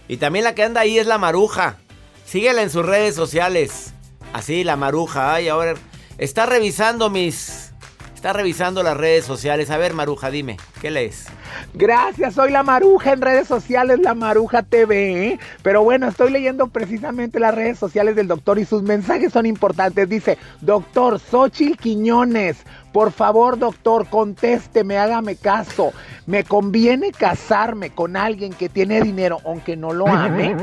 Y 0.07 0.17
también 0.17 0.43
la 0.43 0.55
que 0.55 0.63
anda 0.63 0.81
ahí 0.81 0.99
es 0.99 1.07
la 1.07 1.17
Maruja. 1.17 1.77
Síguela 2.25 2.61
en 2.61 2.69
sus 2.69 2.85
redes 2.85 3.15
sociales. 3.15 3.93
Así, 4.33 4.63
la 4.63 4.75
Maruja. 4.75 5.33
Ay, 5.33 5.47
ahora 5.47 5.75
está 6.17 6.45
revisando 6.45 7.09
mis 7.09 7.69
Está 8.19 8.33
revisando 8.33 8.83
las 8.83 8.97
redes 8.97 9.23
sociales. 9.23 9.69
A 9.69 9.77
ver, 9.77 9.93
Maruja, 9.93 10.29
dime, 10.29 10.57
¿qué 10.81 10.91
lees? 10.91 11.27
Gracias, 11.73 12.33
soy 12.33 12.51
la 12.51 12.63
Maruja 12.63 13.13
en 13.13 13.21
redes 13.21 13.47
sociales, 13.47 13.99
la 14.01 14.13
Maruja 14.13 14.61
TV. 14.61 15.25
¿eh? 15.25 15.39
Pero 15.63 15.85
bueno, 15.85 16.09
estoy 16.09 16.29
leyendo 16.29 16.67
precisamente 16.67 17.39
las 17.39 17.55
redes 17.55 17.79
sociales 17.79 18.17
del 18.17 18.27
doctor 18.27 18.59
y 18.59 18.65
sus 18.65 18.83
mensajes 18.83 19.31
son 19.31 19.45
importantes. 19.45 20.09
Dice, 20.09 20.37
doctor 20.59 21.17
Xochitl 21.17 21.77
Quiñones, 21.77 22.57
por 22.91 23.11
favor, 23.11 23.57
doctor, 23.57 24.07
contésteme, 24.07 24.97
hágame 24.97 25.35
caso. 25.35 25.93
¿Me 26.25 26.43
conviene 26.43 27.11
casarme 27.11 27.89
con 27.89 28.15
alguien 28.15 28.53
que 28.53 28.69
tiene 28.69 29.01
dinero 29.01 29.39
aunque 29.45 29.75
no 29.75 29.93
lo 29.93 30.07
ame? 30.07 30.55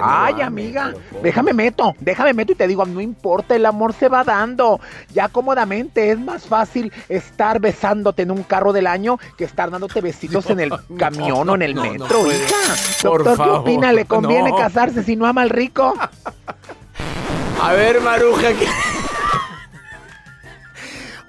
Ay, 0.00 0.40
amiga, 0.40 0.94
déjame 1.20 1.52
meto, 1.52 1.94
déjame 1.98 2.32
meto 2.32 2.52
y 2.52 2.54
te 2.54 2.68
digo, 2.68 2.84
no 2.86 3.00
importa, 3.00 3.56
el 3.56 3.66
amor 3.66 3.92
se 3.92 4.08
va 4.08 4.22
dando. 4.22 4.80
Ya 5.12 5.28
cómodamente 5.28 6.10
es 6.10 6.18
más 6.18 6.46
fácil 6.46 6.92
estar 7.08 7.58
besándote 7.60 8.22
en 8.22 8.30
un 8.30 8.44
carro 8.44 8.72
del 8.72 8.86
año 8.86 9.18
que 9.36 9.44
estar 9.44 9.70
dándote 9.70 10.00
besitos 10.00 10.48
en 10.48 10.60
el 10.60 10.72
camión 10.98 11.48
o 11.48 11.54
en 11.56 11.62
el 11.62 11.74
metro, 11.74 12.26
hija. 12.30 12.74
Doctor, 13.02 13.36
¿qué 13.36 13.50
opina? 13.50 13.92
¿Le 13.92 14.04
conviene 14.04 14.54
casarse 14.54 15.02
si 15.02 15.16
no 15.16 15.26
ama 15.26 15.42
al 15.42 15.50
rico? 15.50 15.94
A 17.62 17.72
ver, 17.72 18.00
Maruja, 18.00 18.48
¿qué? 18.58 18.66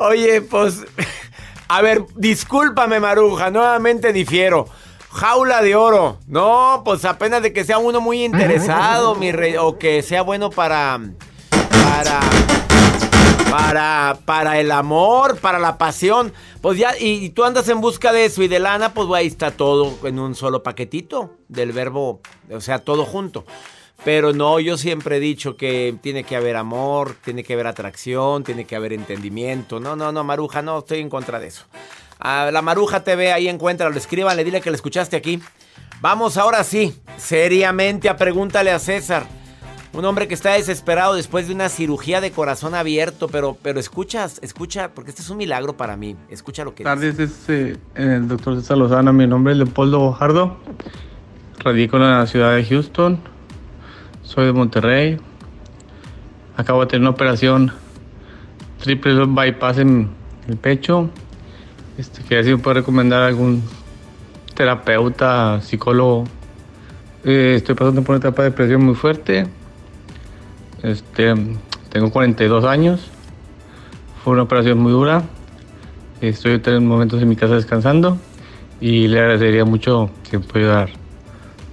Oye, 0.02 0.42
pues. 0.42 0.84
A 1.68 1.82
ver, 1.82 2.04
discúlpame, 2.16 3.00
Maruja, 3.00 3.52
nuevamente 3.52 4.12
difiero. 4.12 4.68
Jaula 5.12 5.62
de 5.62 5.76
oro. 5.76 6.18
No, 6.26 6.82
pues 6.84 7.06
apenas 7.06 7.44
de 7.44 7.54
que 7.54 7.64
sea 7.64 7.78
uno 7.78 8.02
muy 8.02 8.24
interesado, 8.24 9.14
mi 9.14 9.32
rey. 9.32 9.58
O 9.58 9.78
que 9.78 10.02
sea 10.02 10.24
bueno 10.24 10.50
para. 10.50 11.00
Para. 11.70 12.20
Para. 13.52 14.18
Para 14.26 14.60
el 14.60 14.72
amor, 14.72 15.38
para 15.38 15.60
la 15.60 15.78
pasión. 15.78 16.34
Pues 16.62 16.80
ya, 16.80 16.94
y, 17.00 17.30
tú 17.30 17.44
andas 17.44 17.70
en 17.70 17.80
busca 17.80 18.12
de 18.12 18.26
eso 18.26 18.42
y 18.42 18.48
de 18.48 18.60
lana, 18.60 18.96
pues 18.96 19.08
ahí 19.14 19.28
está 19.28 19.52
todo 19.52 20.00
en 20.04 20.18
un 20.18 20.34
solo 20.34 20.64
paquetito. 20.64 21.38
Del 21.48 21.74
verbo. 21.74 22.22
O 22.52 22.60
sea, 22.60 22.80
todo 22.80 23.06
junto. 23.06 23.46
Pero 24.04 24.34
no, 24.34 24.60
yo 24.60 24.78
siempre 24.78 25.18
he 25.18 25.20
dicho 25.20 25.56
que 25.56 25.96
tiene 26.02 26.24
que 26.24 26.36
haber 26.36 26.56
amor, 26.56 27.16
tiene 27.24 27.44
que 27.44 27.54
haber 27.54 27.68
atracción, 27.68 28.44
tiene 28.44 28.66
que 28.66 28.76
haber 28.76 28.94
entendimiento. 28.94 29.80
No, 29.80 29.96
no, 29.96 30.12
no, 30.12 30.24
Maruja, 30.24 30.62
no, 30.62 30.80
estoy 30.80 31.00
en 31.00 31.10
contra 31.10 31.40
de 31.40 31.48
eso. 31.48 31.66
A 32.20 32.50
la 32.52 32.62
Maruja 32.62 33.04
TV, 33.04 33.32
ahí 33.32 33.48
encuentra, 33.48 33.90
escríbanle, 33.90 34.44
dile 34.44 34.62
que 34.62 34.72
le 34.72 34.76
escuchaste 34.76 35.16
aquí. 35.16 35.40
Vamos 36.02 36.38
ahora 36.38 36.64
sí, 36.64 37.00
seriamente 37.18 38.10
a 38.10 38.18
pregúntale 38.18 38.72
a 38.72 38.80
César. 38.80 39.28
Un 39.94 40.06
hombre 40.06 40.28
que 40.28 40.34
está 40.34 40.54
desesperado 40.54 41.16
después 41.16 41.48
de 41.48 41.54
una 41.54 41.70
cirugía 41.70 42.22
de 42.22 42.32
corazón 42.32 42.74
abierto, 42.74 43.28
pero, 43.28 43.58
pero 43.62 43.80
escuchas, 43.80 44.40
escucha, 44.42 44.92
porque 44.96 45.10
este 45.12 45.22
es 45.22 45.30
un 45.30 45.38
milagro 45.38 45.76
para 45.78 45.98
mí. 45.98 46.16
Escucha 46.30 46.64
lo 46.64 46.74
que 46.74 46.84
tardes, 46.84 47.20
es 47.20 47.50
eh, 47.50 47.78
el 47.96 48.28
doctor 48.28 48.56
César 48.56 48.78
Lozano. 48.78 49.14
Mi 49.14 49.28
nombre 49.28 49.52
es 49.52 49.58
Leopoldo 49.60 50.00
Bojardo. 50.00 50.58
Radico 51.60 51.98
en 51.98 52.04
la 52.04 52.26
ciudad 52.26 52.56
de 52.56 52.66
Houston. 52.66 53.31
Soy 54.34 54.46
de 54.46 54.54
Monterrey. 54.54 55.18
Acabo 56.56 56.80
de 56.80 56.88
tener 56.88 57.02
una 57.02 57.10
operación 57.10 57.74
triple 58.82 59.26
bypass 59.26 59.80
en 59.80 60.08
el 60.48 60.56
pecho. 60.56 61.10
Este, 61.98 62.24
quería 62.24 62.42
si 62.42 62.52
me 62.52 62.58
puede 62.58 62.76
recomendar 62.76 63.24
algún 63.24 63.62
terapeuta, 64.56 65.60
psicólogo. 65.60 66.24
Eh, 67.26 67.56
estoy 67.58 67.76
pasando 67.76 68.04
por 68.04 68.16
una 68.16 68.20
etapa 68.20 68.44
de 68.44 68.52
depresión 68.52 68.86
muy 68.86 68.96
fuerte. 68.96 69.48
Este, 70.82 71.34
tengo 71.90 72.10
42 72.10 72.64
años. 72.64 73.12
Fue 74.24 74.32
una 74.32 74.44
operación 74.44 74.80
muy 74.80 74.94
dura. 74.94 75.24
Estoy 76.22 76.62
en 76.68 76.88
momentos 76.88 77.22
en 77.22 77.28
mi 77.28 77.36
casa 77.36 77.56
descansando 77.56 78.18
y 78.80 79.10
le 79.10 79.20
agradecería 79.20 79.66
mucho 79.66 80.10
si 80.24 80.38
me 80.38 80.44
puede 80.44 80.64
ayudar. 80.64 80.90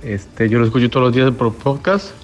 Este, 0.03 0.49
yo 0.49 0.59
lo 0.59 0.65
escucho 0.65 0.91
todos 0.91 1.07
los 1.07 1.15
días 1.15 1.31
por 1.31 1.55
podcast 1.55 2.19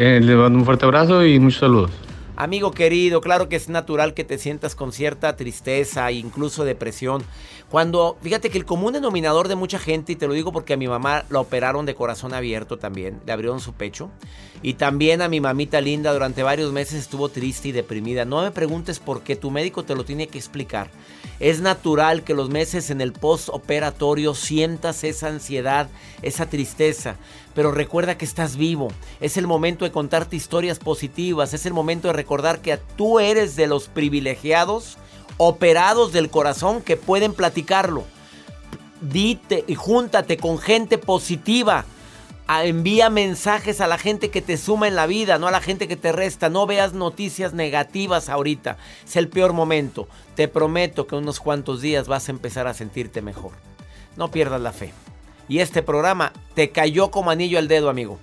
eh, 0.00 0.18
le 0.18 0.34
mando 0.34 0.58
un 0.58 0.64
fuerte 0.64 0.86
abrazo 0.86 1.26
y 1.26 1.38
muchos 1.38 1.60
saludos. 1.60 1.90
Amigo 2.34 2.70
querido, 2.70 3.20
claro 3.20 3.50
que 3.50 3.56
es 3.56 3.68
natural 3.68 4.14
que 4.14 4.24
te 4.24 4.38
sientas 4.38 4.74
con 4.74 4.92
cierta 4.92 5.36
tristeza 5.36 6.08
e 6.08 6.14
incluso 6.14 6.64
depresión. 6.64 7.22
Cuando, 7.68 8.16
fíjate 8.22 8.48
que 8.48 8.56
el 8.56 8.64
común 8.64 8.94
denominador 8.94 9.46
de 9.46 9.56
mucha 9.56 9.78
gente, 9.78 10.12
y 10.12 10.16
te 10.16 10.26
lo 10.26 10.32
digo 10.32 10.50
porque 10.50 10.72
a 10.72 10.78
mi 10.78 10.88
mamá 10.88 11.24
la 11.28 11.40
operaron 11.40 11.84
de 11.84 11.94
corazón 11.94 12.32
abierto 12.32 12.78
también, 12.78 13.20
le 13.26 13.32
abrieron 13.32 13.60
su 13.60 13.74
pecho. 13.74 14.10
Y 14.62 14.74
también 14.74 15.20
a 15.20 15.28
mi 15.28 15.42
mamita 15.42 15.82
linda 15.82 16.14
durante 16.14 16.42
varios 16.42 16.72
meses 16.72 17.00
estuvo 17.00 17.28
triste 17.28 17.68
y 17.68 17.72
deprimida. 17.72 18.24
No 18.24 18.40
me 18.40 18.52
preguntes 18.52 19.00
por 19.00 19.22
qué, 19.22 19.36
tu 19.36 19.50
médico 19.50 19.84
te 19.84 19.94
lo 19.94 20.04
tiene 20.04 20.26
que 20.26 20.38
explicar. 20.38 20.88
Es 21.40 21.60
natural 21.60 22.22
que 22.22 22.34
los 22.34 22.48
meses 22.48 22.90
en 22.90 23.02
el 23.02 23.12
postoperatorio 23.12 24.34
sientas 24.34 25.04
esa 25.04 25.28
ansiedad, 25.28 25.88
esa 26.22 26.46
tristeza. 26.48 27.16
Pero 27.60 27.72
recuerda 27.72 28.16
que 28.16 28.24
estás 28.24 28.56
vivo. 28.56 28.88
Es 29.20 29.36
el 29.36 29.46
momento 29.46 29.84
de 29.84 29.90
contarte 29.90 30.34
historias 30.34 30.78
positivas. 30.78 31.52
Es 31.52 31.66
el 31.66 31.74
momento 31.74 32.08
de 32.08 32.14
recordar 32.14 32.62
que 32.62 32.78
tú 32.96 33.20
eres 33.20 33.54
de 33.54 33.66
los 33.66 33.86
privilegiados, 33.86 34.96
operados 35.36 36.10
del 36.10 36.30
corazón 36.30 36.80
que 36.80 36.96
pueden 36.96 37.34
platicarlo. 37.34 38.04
Dite 39.02 39.62
y 39.66 39.74
júntate 39.74 40.38
con 40.38 40.56
gente 40.56 40.96
positiva. 40.96 41.84
Envía 42.48 43.10
mensajes 43.10 43.82
a 43.82 43.86
la 43.86 43.98
gente 43.98 44.30
que 44.30 44.40
te 44.40 44.56
suma 44.56 44.88
en 44.88 44.96
la 44.96 45.06
vida, 45.06 45.38
no 45.38 45.46
a 45.46 45.50
la 45.50 45.60
gente 45.60 45.86
que 45.86 45.96
te 45.96 46.12
resta. 46.12 46.48
No 46.48 46.64
veas 46.64 46.94
noticias 46.94 47.52
negativas 47.52 48.30
ahorita. 48.30 48.78
Es 49.06 49.16
el 49.16 49.28
peor 49.28 49.52
momento. 49.52 50.08
Te 50.34 50.48
prometo 50.48 51.06
que 51.06 51.14
unos 51.14 51.40
cuantos 51.40 51.82
días 51.82 52.08
vas 52.08 52.26
a 52.26 52.32
empezar 52.32 52.66
a 52.66 52.72
sentirte 52.72 53.20
mejor. 53.20 53.52
No 54.16 54.30
pierdas 54.30 54.62
la 54.62 54.72
fe. 54.72 54.94
Y 55.50 55.58
este 55.58 55.82
programa 55.82 56.32
te 56.54 56.70
cayó 56.70 57.10
como 57.10 57.32
anillo 57.32 57.58
al 57.58 57.66
dedo, 57.66 57.90
amigo. 57.90 58.20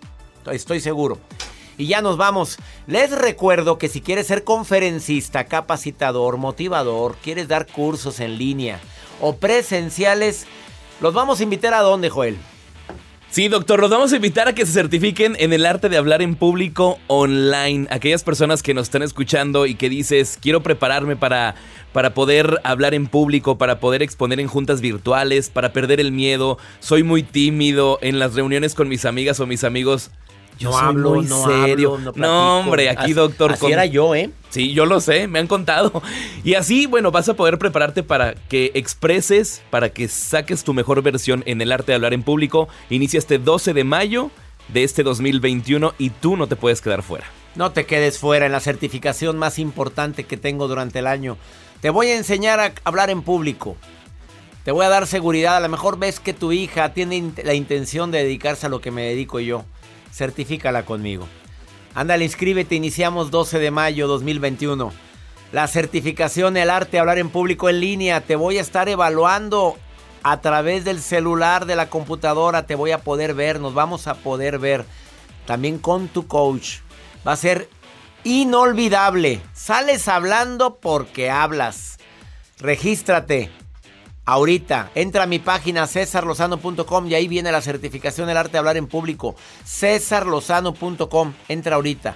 Estoy 0.50 0.80
seguro. 0.80 1.20
Y 1.78 1.86
ya 1.88 2.02
nos 2.02 2.16
vamos. 2.16 2.58
Les 2.88 3.12
recuerdo 3.12 3.78
que 3.78 3.90
si 3.90 4.00
quieres 4.00 4.28
ser 4.28 4.46
conferencista, 4.46 5.44
capacitador, 5.44 6.38
motivador, 6.38 7.18
quieres 7.22 7.50
dar 7.50 7.68
cursos 7.68 8.22
en 8.22 8.38
línea 8.38 8.80
o 9.20 9.36
presenciales, 9.36 10.48
los 11.02 11.14
vamos 11.14 11.42
a 11.42 11.44
invitar 11.44 11.74
a 11.74 11.82
dónde, 11.82 12.10
Joel. 12.10 12.38
Sí, 13.38 13.50
doctor, 13.50 13.80
los 13.80 13.92
vamos 13.92 14.12
a 14.14 14.16
invitar 14.16 14.48
a 14.48 14.56
que 14.56 14.66
se 14.66 14.72
certifiquen 14.72 15.36
en 15.38 15.54
el 15.54 15.68
arte 15.68 15.90
de 15.90 15.98
hablar 15.98 16.24
en 16.24 16.34
público 16.34 16.98
online. 17.06 17.86
Aquellas 17.92 18.24
personas 18.24 18.64
que 18.64 18.74
nos 18.74 18.88
están 18.88 19.04
escuchando 19.04 19.68
y 19.68 19.76
que 19.76 19.90
dices, 19.90 20.40
quiero 20.42 20.64
prepararme 20.64 21.16
para, 21.16 21.54
para 21.94 22.16
poder 22.16 22.60
hablar 22.64 22.96
en 22.96 23.06
público, 23.06 23.60
para 23.60 23.80
poder 23.80 24.02
exponer 24.02 24.40
en 24.40 24.48
juntas 24.48 24.82
virtuales, 24.82 25.52
para 25.52 25.72
perder 25.72 26.00
el 26.00 26.12
miedo. 26.12 26.58
Soy 26.80 27.04
muy 27.04 27.22
tímido 27.22 28.00
en 28.02 28.18
las 28.18 28.34
reuniones 28.34 28.74
con 28.74 28.88
mis 28.88 29.06
amigas 29.06 29.40
o 29.40 29.46
mis 29.46 29.64
amigos. 29.64 30.10
Yo 30.58 30.72
no 30.72 30.78
hablo, 30.78 31.16
muy 31.16 31.26
no 31.26 31.46
serio. 31.46 32.00
no, 32.16 32.60
hombre, 32.60 32.90
aquí 32.90 33.14
doctor. 33.14 33.54
Así 33.54 33.68
era 33.68 33.86
yo, 33.86 34.16
¿eh? 34.16 34.32
Sí, 34.50 34.74
yo 34.74 34.86
lo 34.86 35.00
sé, 35.00 35.28
me 35.28 35.40
han 35.40 35.48
contado. 35.48 36.02
Y 36.44 36.56
así, 36.56 36.86
bueno, 36.86 37.12
vas 37.12 37.30
a 37.30 37.36
poder 37.36 37.58
prepararte 37.58 38.04
para 38.04 38.34
que 38.34 38.72
expreses, 38.74 39.62
para 39.70 39.90
que 39.90 40.08
saques 40.08 40.64
tu 40.64 40.74
mejor 40.74 41.02
versión 41.02 41.44
en 41.46 41.62
el 41.62 41.72
arte 41.72 41.92
de 41.92 41.96
hablar 41.96 42.14
en 42.14 42.24
público. 42.24 42.68
Inicia 42.90 43.18
este 43.18 43.38
12 43.38 43.74
de 43.74 43.84
mayo 43.84 44.32
de 44.70 44.84
este 44.84 45.04
2021 45.04 45.94
y 45.98 46.10
tú 46.10 46.38
no 46.38 46.48
te 46.48 46.56
puedes 46.56 46.82
quedar 46.82 47.04
fuera. 47.04 47.26
No 47.56 47.72
te 47.72 47.86
quedes 47.86 48.20
fuera 48.20 48.46
en 48.46 48.52
la 48.52 48.60
certificación 48.60 49.38
más 49.38 49.60
importante 49.60 50.24
que 50.24 50.38
tengo 50.38 50.68
durante 50.68 51.00
el 51.00 51.08
año. 51.08 51.38
Te 51.82 51.90
voy 51.90 52.08
a 52.08 52.18
enseñar 52.18 52.60
a 52.60 52.74
hablar 52.84 53.10
en 53.10 53.22
público. 53.22 53.78
Te 54.64 54.72
voy 54.72 54.86
a 54.86 54.90
dar 54.90 55.08
seguridad. 55.08 55.58
A 55.58 55.62
lo 55.62 55.70
mejor 55.70 55.98
ves 55.98 56.20
que 56.20 56.34
tu 56.34 56.52
hija 56.52 56.94
tiene 56.94 57.32
la 57.44 57.54
intención 57.54 58.12
de 58.12 58.20
dedicarse 58.20 58.66
a 58.66 58.70
lo 58.70 58.82
que 58.82 58.92
me 58.92 59.04
dedico 59.04 59.40
yo 59.40 59.66
certifícala 60.18 60.84
conmigo. 60.84 61.28
Ándale, 61.94 62.26
inscríbete, 62.26 62.76
iniciamos 62.76 63.30
12 63.32 63.60
de 63.60 63.72
mayo 63.72 64.08
2021. 64.08 64.92
La 65.52 65.68
certificación, 65.68 66.58
el 66.58 66.70
arte, 66.70 67.00
hablar 67.00 67.20
en 67.20 67.30
público 67.30 67.70
en 67.70 67.80
línea, 67.80 68.22
te 68.22 68.36
voy 68.36 68.58
a 68.58 68.62
estar 68.62 68.90
evaluando 68.90 69.78
a 70.24 70.42
través 70.42 70.84
del 70.84 71.00
celular, 71.00 71.66
de 71.66 71.76
la 71.76 71.90
computadora, 71.90 72.66
te 72.66 72.76
voy 72.76 72.92
a 72.92 72.98
poder 72.98 73.34
ver, 73.34 73.60
nos 73.60 73.74
vamos 73.74 74.08
a 74.08 74.16
poder 74.16 74.60
ver 74.60 74.86
también 75.46 75.78
con 75.78 76.08
tu 76.08 76.28
coach. 76.28 76.80
Va 77.26 77.34
a 77.34 77.38
ser 77.38 77.70
inolvidable. 78.24 79.42
Sales 79.54 80.08
hablando 80.08 80.80
porque 80.80 81.30
hablas. 81.30 81.98
Regístrate. 82.60 83.52
Ahorita, 84.30 84.92
entra 84.94 85.24
a 85.24 85.26
mi 85.26 85.40
página 85.40 85.88
cesarlozano.com 85.88 87.08
y 87.08 87.16
ahí 87.16 87.30
viene 87.30 87.50
la 87.50 87.62
certificación 87.62 88.28
del 88.28 88.36
arte 88.36 88.52
de 88.52 88.58
hablar 88.58 88.76
en 88.76 88.86
público. 88.86 89.38
cesarlozano.com, 89.66 91.34
entra 91.48 91.76
ahorita. 91.78 92.14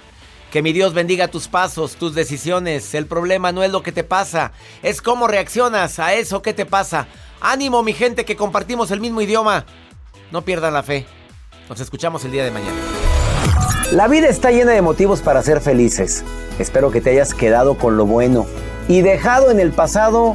Que 0.50 0.60
mi 0.60 0.74
Dios 0.74 0.92
bendiga 0.92 1.28
tus 1.28 1.48
pasos, 1.48 1.96
tus 1.96 2.14
decisiones. 2.14 2.92
El 2.92 3.06
problema 3.06 3.50
no 3.50 3.62
es 3.62 3.70
lo 3.70 3.82
que 3.82 3.92
te 3.92 4.04
pasa, 4.04 4.52
es 4.82 5.00
cómo 5.00 5.26
reaccionas 5.26 5.98
a 5.98 6.12
eso 6.12 6.42
que 6.42 6.52
te 6.52 6.66
pasa. 6.66 7.06
Ánimo, 7.40 7.82
mi 7.82 7.94
gente, 7.94 8.26
que 8.26 8.36
compartimos 8.36 8.90
el 8.90 9.00
mismo 9.00 9.22
idioma. 9.22 9.64
No 10.30 10.42
pierdan 10.42 10.74
la 10.74 10.82
fe. 10.82 11.06
Nos 11.70 11.80
escuchamos 11.80 12.26
el 12.26 12.32
día 12.32 12.44
de 12.44 12.50
mañana. 12.50 12.76
La 13.90 14.06
vida 14.06 14.28
está 14.28 14.50
llena 14.50 14.72
de 14.72 14.82
motivos 14.82 15.22
para 15.22 15.40
ser 15.40 15.62
felices. 15.62 16.24
Espero 16.58 16.90
que 16.90 17.00
te 17.00 17.08
hayas 17.08 17.32
quedado 17.32 17.78
con 17.78 17.96
lo 17.96 18.04
bueno 18.04 18.46
y 18.86 19.00
dejado 19.00 19.50
en 19.50 19.60
el 19.60 19.72
pasado 19.72 20.34